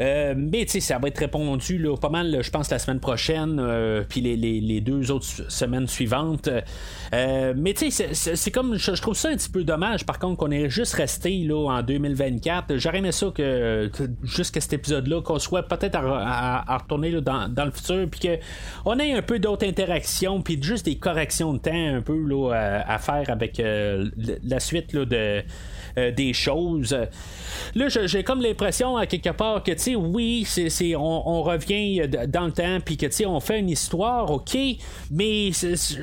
Euh, 0.00 0.34
mais 0.36 0.66
ça 0.66 0.98
va 0.98 1.08
être 1.08 1.18
répondu 1.18 1.78
là, 1.78 1.96
pas 1.96 2.08
mal, 2.08 2.38
je 2.42 2.50
pense, 2.50 2.70
la 2.70 2.78
semaine 2.78 3.00
prochaine, 3.00 3.58
euh, 3.60 4.04
puis 4.08 4.20
les, 4.20 4.36
les, 4.36 4.60
les, 4.60 4.80
deux 4.80 5.10
autres 5.10 5.26
semaines 5.50 5.86
suivantes. 5.86 6.48
mais 7.12 7.74
tu 7.74 7.90
sais, 7.90 8.14
c'est 8.14 8.50
comme, 8.50 8.76
je, 8.76 8.92
trouve 9.00 9.16
ça 9.16 9.28
un 9.28 9.36
petit 9.36 9.50
peu 9.50 9.64
dommage, 9.64 10.04
par 10.04 10.18
contre, 10.18 10.38
qu'on 10.38 10.50
est 10.50 10.68
juste 10.68 10.94
resté 10.94 11.38
là, 11.44 11.70
en 11.70 11.82
2024. 11.82 12.76
J'aurais 12.76 12.98
aimé 12.98 13.12
ça 13.12 13.30
que, 13.34 13.90
jusqu'à 14.22 14.60
cet 14.60 14.72
épisode-là, 14.72 15.22
qu'on 15.22 15.38
soit 15.38 15.62
peut-être 15.62 15.96
à, 15.96 16.78
retourner 16.78 17.10
là, 17.10 17.20
dans, 17.20 17.48
dans, 17.48 17.64
le 17.64 17.70
futur, 17.70 18.06
puis 18.10 18.20
qu'on 18.84 18.98
ait 18.98 19.12
un 19.12 19.22
peu 19.22 19.38
d'autres 19.38 19.66
interactions, 19.66 20.40
puis 20.42 20.58
juste 20.62 20.85
des 20.86 20.98
corrections 20.98 21.52
de 21.52 21.58
temps 21.58 21.96
un 21.96 22.00
peu 22.00 22.16
là, 22.16 22.82
à, 22.86 22.98
faire 22.98 23.28
avec 23.28 23.60
euh, 23.60 24.08
la 24.42 24.60
suite 24.60 24.92
là, 24.92 25.04
de 25.04 25.42
euh, 25.98 26.10
des 26.10 26.34
choses. 26.34 26.94
Là, 27.74 27.88
j'ai 27.88 28.22
comme 28.22 28.42
l'impression 28.42 28.98
à 28.98 29.06
quelque 29.06 29.30
part 29.30 29.62
que, 29.62 29.72
tu 29.72 29.78
sais, 29.78 29.94
oui, 29.94 30.46
on, 30.94 31.42
revient 31.42 32.02
dans 32.28 32.44
le 32.44 32.52
temps, 32.52 32.78
puis 32.84 32.98
que, 32.98 33.06
tu 33.06 33.12
sais, 33.12 33.26
on 33.26 33.40
fait 33.40 33.60
une 33.60 33.70
histoire, 33.70 34.30
ok, 34.30 34.58
mais 35.10 35.50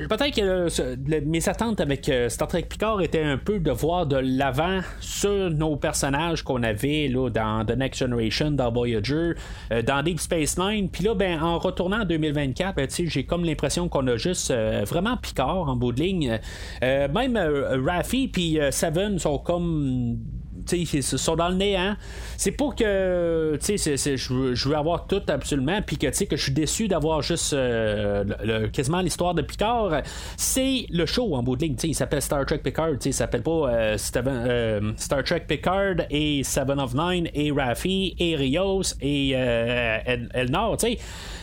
peut-être 0.08 0.34
que 0.34 1.20
mes 1.20 1.48
attentes 1.48 1.80
avec 1.80 2.08
euh, 2.08 2.28
Star 2.28 2.48
Trek 2.48 2.62
Picard 2.62 3.02
étaient 3.02 3.22
un 3.22 3.38
peu 3.38 3.60
de 3.60 3.70
voir 3.70 4.06
de 4.06 4.16
l'avant 4.16 4.80
sur 5.00 5.50
nos 5.50 5.76
personnages 5.76 6.42
qu'on 6.42 6.64
avait 6.64 7.06
là, 7.06 7.30
dans 7.30 7.64
The 7.64 7.76
Next 7.76 8.00
Generation, 8.00 8.50
dans 8.50 8.72
Voyager, 8.72 9.34
euh, 9.70 9.82
dans 9.82 10.02
Deep 10.02 10.18
Space 10.18 10.58
Nine, 10.58 10.88
puis 10.88 11.04
là, 11.04 11.14
ben, 11.14 11.40
en 11.40 11.58
retournant 11.60 12.00
en 12.00 12.04
2024, 12.04 12.74
ben, 12.74 12.88
j'ai 12.90 13.24
comme 13.24 13.44
l'impression 13.44 13.88
qu'on 13.88 14.06
a 14.08 14.16
juste 14.16 14.52
vraiment 14.52 15.16
Picard 15.16 15.68
en 15.68 15.76
bout 15.76 15.92
de 15.92 16.00
ligne. 16.00 16.38
même 16.82 17.38
Raffi 17.86 18.26
puis 18.26 18.58
Seven 18.70 19.18
sont 19.18 19.38
comme 19.38 19.83
um, 19.84 20.43
ils 20.72 21.02
sont 21.02 21.36
dans 21.36 21.48
le 21.48 21.56
néant. 21.56 21.96
C'est 22.36 22.52
pour 22.52 22.74
que 22.74 23.58
je 23.60 24.68
veux 24.68 24.76
avoir 24.76 25.06
tout 25.06 25.22
absolument, 25.28 25.80
puis 25.82 25.96
que, 25.96 26.06
que 26.24 26.36
je 26.36 26.42
suis 26.42 26.52
déçu 26.52 26.88
d'avoir 26.88 27.22
juste 27.22 27.52
euh, 27.52 28.68
quasiment 28.72 29.00
l'histoire 29.00 29.34
de 29.34 29.42
Picard. 29.42 30.02
C'est 30.36 30.86
le 30.90 31.06
show 31.06 31.34
en 31.34 31.42
bout 31.42 31.56
de 31.56 31.64
ligne. 31.64 31.76
Il 31.84 31.94
s'appelle 31.94 32.22
Star 32.22 32.44
Trek 32.46 32.58
Picard. 32.58 32.94
Il 33.04 33.14
s'appelle 33.14 33.42
pas 33.42 33.50
euh, 33.50 33.96
euh, 34.16 34.92
Star 34.96 35.24
Trek 35.24 35.44
Picard 35.46 35.96
et 36.10 36.42
Seven 36.42 36.80
of 36.80 36.94
Nine 36.94 37.28
et 37.34 37.50
Raffi 37.50 38.14
et 38.18 38.36
Rios 38.36 38.82
et 39.00 39.30
Elnor. 39.30 40.76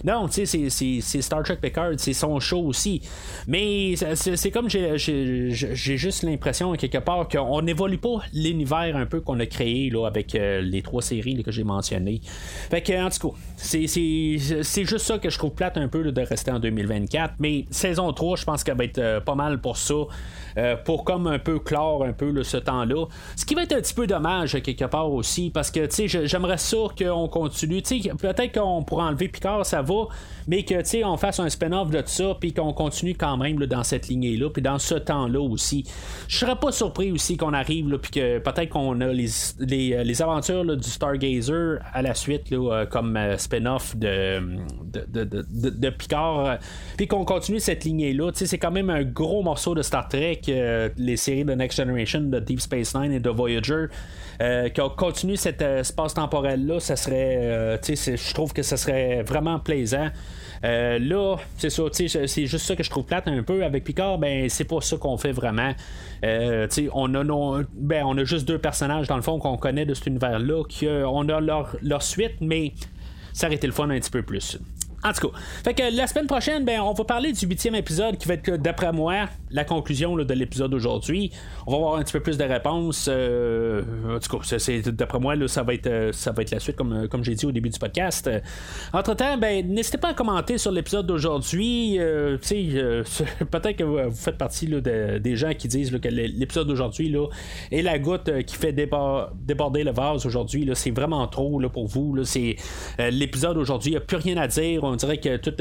Non, 0.03 0.27
c'est 0.29 0.69
Star 1.21 1.43
Trek 1.43 1.57
Picard. 1.61 1.93
C'est 1.97 2.13
son 2.13 2.39
show 2.39 2.61
aussi. 2.61 3.01
Mais 3.47 3.95
c'est 3.95 4.51
comme 4.51 4.69
j'ai 4.69 4.97
juste 4.97 6.23
l'impression, 6.23 6.73
quelque 6.73 6.97
part, 6.99 7.27
qu'on 7.27 7.61
n'évolue 7.61 7.97
pas 7.97 8.21
l'univers 8.33 8.95
un 8.95 9.05
peu 9.11 9.21
qu'on 9.21 9.39
a 9.39 9.45
créé 9.45 9.89
là, 9.89 10.07
avec 10.07 10.33
euh, 10.33 10.61
les 10.61 10.81
trois 10.81 11.01
séries 11.01 11.43
que 11.43 11.51
j'ai 11.51 11.63
mentionnées. 11.63 12.21
Fait 12.69 12.81
que, 12.81 12.93
en 12.93 13.09
tout 13.09 13.29
cas, 13.29 13.35
c'est, 13.57 13.87
juste 13.87 14.99
ça 14.99 15.19
que 15.19 15.29
je 15.29 15.37
trouve 15.37 15.51
plate 15.51 15.77
un 15.77 15.87
peu 15.87 16.11
de 16.11 16.21
rester 16.21 16.51
en 16.51 16.59
2024. 16.59 17.35
Mais 17.39 17.65
saison 17.69 18.11
3, 18.11 18.37
je 18.37 18.45
pense 18.45 18.63
qu'elle 18.63 18.77
va 18.77 18.85
être 18.85 18.97
euh, 18.97 19.19
pas 19.19 19.35
mal 19.35 19.61
pour 19.61 19.77
ça. 19.77 19.93
Euh, 20.57 20.75
pour 20.75 21.03
comme 21.03 21.27
un 21.27 21.39
peu 21.39 21.59
clore 21.59 22.03
un 22.03 22.13
peu 22.13 22.43
ce 22.43 22.57
temps-là. 22.57 23.05
Ce 23.35 23.45
qui 23.45 23.55
va 23.55 23.63
être 23.63 23.73
un 23.73 23.81
petit 23.81 23.93
peu 23.93 24.07
dommage 24.07 24.61
quelque 24.61 24.85
part 24.85 25.11
aussi, 25.11 25.49
parce 25.49 25.71
que 25.71 25.87
j'aimerais 26.05 26.57
ça 26.57 26.77
qu'on 26.97 27.27
continue. 27.27 27.81
Peut-être 27.81 28.53
qu'on 28.53 28.83
pourra 28.83 29.07
enlever 29.07 29.27
Picard, 29.27 29.65
ça 29.65 29.81
va, 29.81 30.07
mais 30.47 30.63
que 30.63 31.03
on 31.03 31.17
fasse 31.17 31.39
un 31.39 31.49
spin-off 31.49 31.89
de 31.89 32.03
ça, 32.05 32.35
puis 32.39 32.53
qu'on 32.53 32.73
continue 32.73 33.15
quand 33.15 33.37
même 33.37 33.57
dans 33.65 33.83
cette 33.83 34.07
lignée-là, 34.07 34.49
puis 34.49 34.61
dans 34.61 34.79
ce 34.79 34.95
temps-là 34.95 35.39
aussi. 35.39 35.85
Je 36.27 36.37
serais 36.37 36.55
pas 36.55 36.71
surpris 36.71 37.11
aussi 37.11 37.37
qu'on 37.37 37.53
arrive, 37.53 37.97
puis 37.97 38.11
que 38.11 38.39
peut-être 38.39 38.69
qu'on 38.69 39.00
les, 39.07 39.27
les, 39.59 39.93
euh, 39.93 40.23
aventures 40.23 40.77
du 40.77 40.89
Stargazer 40.89 41.79
à 41.93 42.01
la 42.01 42.13
suite, 42.13 42.51
euh, 42.51 42.85
comme 42.85 43.17
spin-off 43.37 43.95
de, 43.95 44.39
de, 45.07 45.23
de, 45.23 45.89
Picard, 45.89 46.59
puis 46.97 47.07
qu'on 47.07 47.25
continue 47.25 47.59
cette 47.59 47.83
lignée-là. 47.83 48.31
C'est 48.33 48.57
quand 48.57 48.71
même 48.71 48.89
un 48.89 49.03
gros 49.03 49.43
morceau 49.43 49.75
de 49.75 49.81
Star 49.81 50.07
Trek 50.07 50.41
les 50.97 51.17
séries 51.17 51.45
de 51.45 51.53
Next 51.53 51.77
Generation, 51.77 52.21
de 52.21 52.39
Deep 52.39 52.61
Space 52.61 52.95
Nine 52.95 53.11
et 53.11 53.19
de 53.19 53.29
Voyager, 53.29 53.87
euh, 54.41 54.69
qui 54.69 54.81
ont 54.81 54.89
continué 54.89 55.35
cet 55.35 55.61
euh, 55.61 55.81
espace 55.81 56.13
temporel-là, 56.13 56.79
ça 56.79 56.95
serait. 56.95 57.37
Euh, 57.41 57.77
je 57.83 58.33
trouve 58.33 58.53
que 58.53 58.63
ça 58.63 58.77
serait 58.77 59.21
vraiment 59.23 59.59
plaisant. 59.59 60.07
Là, 60.63 61.37
c'est 61.57 61.69
ça, 61.69 61.83
c'est 61.91 62.45
juste 62.45 62.65
ça 62.65 62.75
que 62.75 62.83
je 62.83 62.89
trouve 62.89 63.05
plate 63.05 63.27
un 63.27 63.43
peu 63.43 63.63
avec 63.63 63.83
Picard, 63.83 64.17
ben 64.17 64.49
c'est 64.49 64.65
pas 64.65 64.81
ça 64.81 64.97
qu'on 64.97 65.17
fait 65.17 65.31
vraiment. 65.31 65.73
on 66.23 67.15
a 67.15 67.63
ben, 67.73 68.03
on 68.05 68.17
a 68.17 68.23
juste 68.23 68.47
deux 68.47 68.59
personnages 68.59 69.07
dans 69.07 69.15
le 69.15 69.21
fond 69.21 69.39
qu'on 69.39 69.57
connaît 69.57 69.85
de 69.85 69.93
cet 69.93 70.07
univers-là, 70.07 70.63
on 71.07 71.29
a 71.29 71.39
leur, 71.39 72.03
suite, 72.03 72.35
mais 72.41 72.73
ça 73.33 73.47
aurait 73.47 73.59
le 73.61 73.71
fun 73.71 73.89
un 73.89 73.99
petit 73.99 74.11
peu 74.11 74.21
plus. 74.21 74.59
En 75.03 75.13
tout 75.13 75.29
cas, 75.29 75.37
fait 75.63 75.73
que 75.73 75.95
la 75.95 76.05
semaine 76.05 76.27
prochaine, 76.27 76.63
ben, 76.63 76.79
on 76.79 76.93
va 76.93 77.03
parler 77.03 77.31
du 77.31 77.47
huitième 77.47 77.73
épisode 77.73 78.17
qui 78.17 78.27
va 78.27 78.35
être, 78.35 78.55
d'après 78.57 78.91
moi, 78.91 79.27
la 79.49 79.63
conclusion 79.63 80.15
de 80.15 80.33
l'épisode 80.33 80.69
d'aujourd'hui. 80.69 81.31
On 81.65 81.71
va 81.71 81.77
avoir 81.77 81.95
un 81.95 82.03
petit 82.03 82.13
peu 82.13 82.19
plus 82.19 82.37
de 82.37 82.43
réponses. 82.43 83.07
Euh, 83.11 83.81
en 84.15 84.19
tout 84.19 84.37
cas, 84.37 84.91
d'après 84.91 85.19
moi, 85.19 85.35
là, 85.35 85.47
ça, 85.47 85.63
va 85.63 85.73
être, 85.73 85.87
euh, 85.87 86.11
ça 86.11 86.31
va 86.31 86.43
être 86.43 86.51
la 86.51 86.59
suite, 86.59 86.75
comme, 86.75 87.07
comme 87.07 87.23
j'ai 87.23 87.33
dit 87.33 87.47
au 87.47 87.51
début 87.51 87.69
du 87.69 87.79
podcast. 87.79 88.29
Entre-temps, 88.93 89.39
ben, 89.39 89.67
n'hésitez 89.67 89.97
pas 89.97 90.09
à 90.09 90.13
commenter 90.13 90.59
sur 90.59 90.71
l'épisode 90.71 91.07
d'aujourd'hui. 91.07 91.97
peut-être 91.97 93.75
que 93.75 93.83
vous, 93.83 94.11
faites 94.11 94.37
partie 94.37 94.67
des 94.67 95.35
gens 95.35 95.53
qui 95.53 95.67
disent 95.67 95.91
que 95.99 96.09
l'épisode 96.09 96.67
d'aujourd'hui 96.67 97.15
est 97.71 97.81
la 97.81 97.97
goutte 97.97 98.43
qui 98.43 98.55
fait 98.55 98.71
déborder 98.71 99.83
le 99.83 99.91
vase 99.91 100.27
aujourd'hui. 100.27 100.69
C'est 100.75 100.91
vraiment 100.91 101.25
trop 101.27 101.59
là, 101.59 101.69
pour 101.69 101.87
vous. 101.87 102.23
C'est 102.23 102.55
l'épisode 102.99 103.57
aujourd'hui, 103.57 103.91
il 103.91 103.93
n'y 103.93 103.97
a 103.97 104.01
plus 104.01 104.17
rien 104.17 104.37
à 104.37 104.47
dire. 104.47 104.90
On 104.91 104.95
dirait 104.95 105.17
que 105.19 105.37
tout 105.37 105.53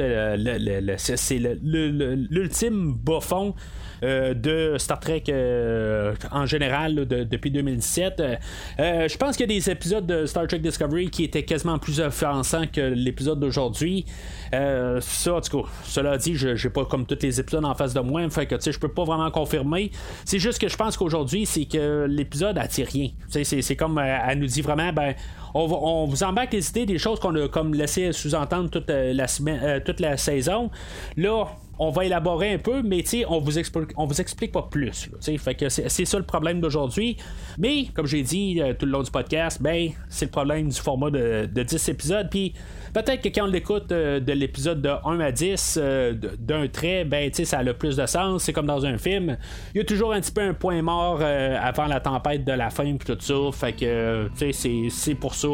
c'est 1.16 1.38
l'ultime 1.38 2.94
bas 2.94 3.20
fond 3.20 3.54
euh, 4.02 4.34
de 4.34 4.76
Star 4.78 4.98
Trek 4.98 5.24
euh, 5.28 6.14
en 6.32 6.46
général 6.46 6.94
depuis 7.06 7.50
2017. 7.50 8.20
Euh, 8.20 9.08
je 9.08 9.16
pense 9.16 9.36
qu'il 9.36 9.48
y 9.48 9.54
a 9.54 9.58
des 9.58 9.70
épisodes 9.70 10.06
de 10.06 10.26
Star 10.26 10.46
Trek 10.46 10.58
Discovery 10.58 11.10
qui 11.10 11.24
étaient 11.24 11.44
quasiment 11.44 11.78
plus 11.78 12.00
offensants 12.00 12.66
que 12.66 12.80
l'épisode 12.80 13.38
d'aujourd'hui. 13.38 14.06
ça, 14.52 15.40
cela 15.84 16.16
dit, 16.16 16.34
je 16.34 16.48
n'ai 16.48 16.72
pas 16.72 16.84
comme 16.86 17.06
tous 17.06 17.18
les 17.22 17.38
épisodes 17.38 17.64
en 17.64 17.74
face 17.74 17.94
de 17.94 18.00
moi, 18.00 18.28
fait 18.30 18.46
que 18.46 18.56
je 18.58 18.78
peux 18.78 18.92
pas 18.92 19.04
vraiment 19.04 19.30
confirmer. 19.30 19.90
C'est 20.24 20.38
juste 20.38 20.60
que 20.60 20.68
je 20.68 20.76
pense 20.76 20.96
qu'aujourd'hui, 20.96 21.46
c'est 21.46 21.66
que 21.66 22.06
l'épisode 22.08 22.58
attire 22.58 22.88
rien. 22.92 23.10
C'est 23.28 23.76
comme 23.76 23.98
elle 23.98 24.38
nous 24.40 24.46
dit 24.46 24.62
vraiment, 24.62 24.92
ben, 24.92 25.14
on, 25.54 26.06
vous 26.06 26.22
embarque 26.22 26.52
les 26.52 26.68
idées 26.70 26.86
des 26.86 26.98
choses 26.98 27.20
qu'on 27.20 27.34
a 27.36 27.48
comme 27.48 27.74
laissé 27.74 28.12
sous-entendre 28.12 28.70
toute 28.70 28.88
la 28.88 29.26
semaine, 29.26 29.82
toute 29.84 30.00
la 30.00 30.16
saison. 30.16 30.70
Là, 31.16 31.46
on 31.82 31.88
va 31.88 32.04
élaborer 32.04 32.52
un 32.52 32.58
peu, 32.58 32.82
mais 32.82 33.02
on 33.26 33.40
vous 33.40 33.58
explique, 33.58 33.88
on 33.96 34.04
vous 34.04 34.20
explique 34.20 34.52
pas 34.52 34.68
plus. 34.70 35.10
fait 35.38 35.54
que 35.54 35.70
c'est, 35.70 36.04
ça 36.04 36.18
le 36.18 36.24
problème 36.24 36.60
d'aujourd'hui. 36.60 37.16
Mais 37.58 37.86
comme 37.94 38.06
j'ai 38.06 38.22
dit 38.22 38.60
euh, 38.60 38.74
tout 38.74 38.84
le 38.84 38.92
long 38.92 39.02
du 39.02 39.10
podcast, 39.10 39.62
ben 39.62 39.90
c'est 40.10 40.26
le 40.26 40.30
problème 40.30 40.68
du 40.68 40.78
format 40.78 41.10
de, 41.10 41.46
10 41.46 41.88
épisodes. 41.88 42.28
Puis 42.30 42.52
peut-être 42.92 43.22
que 43.22 43.28
quand 43.30 43.44
on 43.44 43.50
l'écoute 43.50 43.90
euh, 43.92 44.20
de 44.20 44.32
l'épisode 44.32 44.82
de 44.82 44.90
1 44.90 45.20
à 45.20 45.32
10 45.32 45.78
euh, 45.80 46.12
d'un 46.38 46.68
trait, 46.68 47.06
ben 47.06 47.32
ça 47.32 47.60
a 47.60 47.62
le 47.62 47.72
plus 47.72 47.96
de 47.96 48.04
sens. 48.04 48.44
C'est 48.44 48.52
comme 48.52 48.66
dans 48.66 48.84
un 48.84 48.98
film. 48.98 49.38
Il 49.74 49.78
y 49.78 49.80
a 49.80 49.84
toujours 49.84 50.12
un 50.12 50.20
petit 50.20 50.32
peu 50.32 50.42
un 50.42 50.52
point 50.52 50.82
mort 50.82 51.22
avant 51.22 51.86
la 51.86 52.00
tempête 52.00 52.44
de 52.44 52.52
la 52.52 52.68
fin 52.68 52.84
et 52.84 52.98
tout 52.98 53.16
ça. 53.18 53.34
Fait 53.54 53.72
que 53.72 54.28
c'est 54.52 55.14
pour 55.14 55.34
ça 55.34 55.48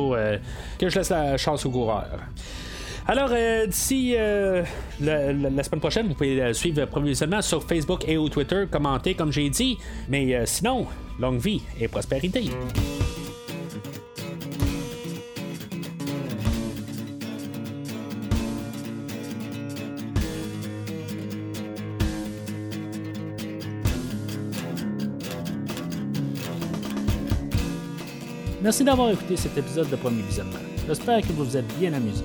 que 0.77 0.89
je 0.89 0.99
laisse 0.99 1.11
la 1.11 1.37
chance 1.37 1.65
au 1.65 1.71
coureur. 1.71 2.19
Alors, 3.09 3.31
euh, 3.31 3.66
d'ici 3.66 4.14
euh, 4.16 4.64
la, 5.01 5.62
semaine 5.62 5.81
prochaine, 5.81 6.09
vous 6.09 6.14
pouvez 6.14 6.42
euh, 6.42 6.53
suivre 6.53 6.87
provisoirement 6.87 7.40
sur 7.40 7.62
Facebook 7.62 8.03
et 8.09 8.16
au 8.16 8.29
Twitter, 8.29 8.64
commenter 8.69 9.14
comme 9.14 9.31
j'ai 9.31 9.49
dit. 9.49 9.79
Mais 10.09 10.45
sinon, 10.45 10.87
longue 11.21 11.38
vie 11.38 11.62
et 11.81 11.87
prospérité. 11.87 12.51
Merci 28.61 28.83
d'avoir 28.83 29.11
écouté 29.12 29.37
cet 29.37 29.57
épisode 29.57 29.88
de 29.90 29.95
Premier 29.95 30.23
Visionnement. 30.23 30.59
J'espère 30.88 31.21
que 31.21 31.29
vous 31.29 31.45
vous 31.45 31.57
êtes 31.57 31.79
bien 31.79 31.92
amusé. 31.92 32.25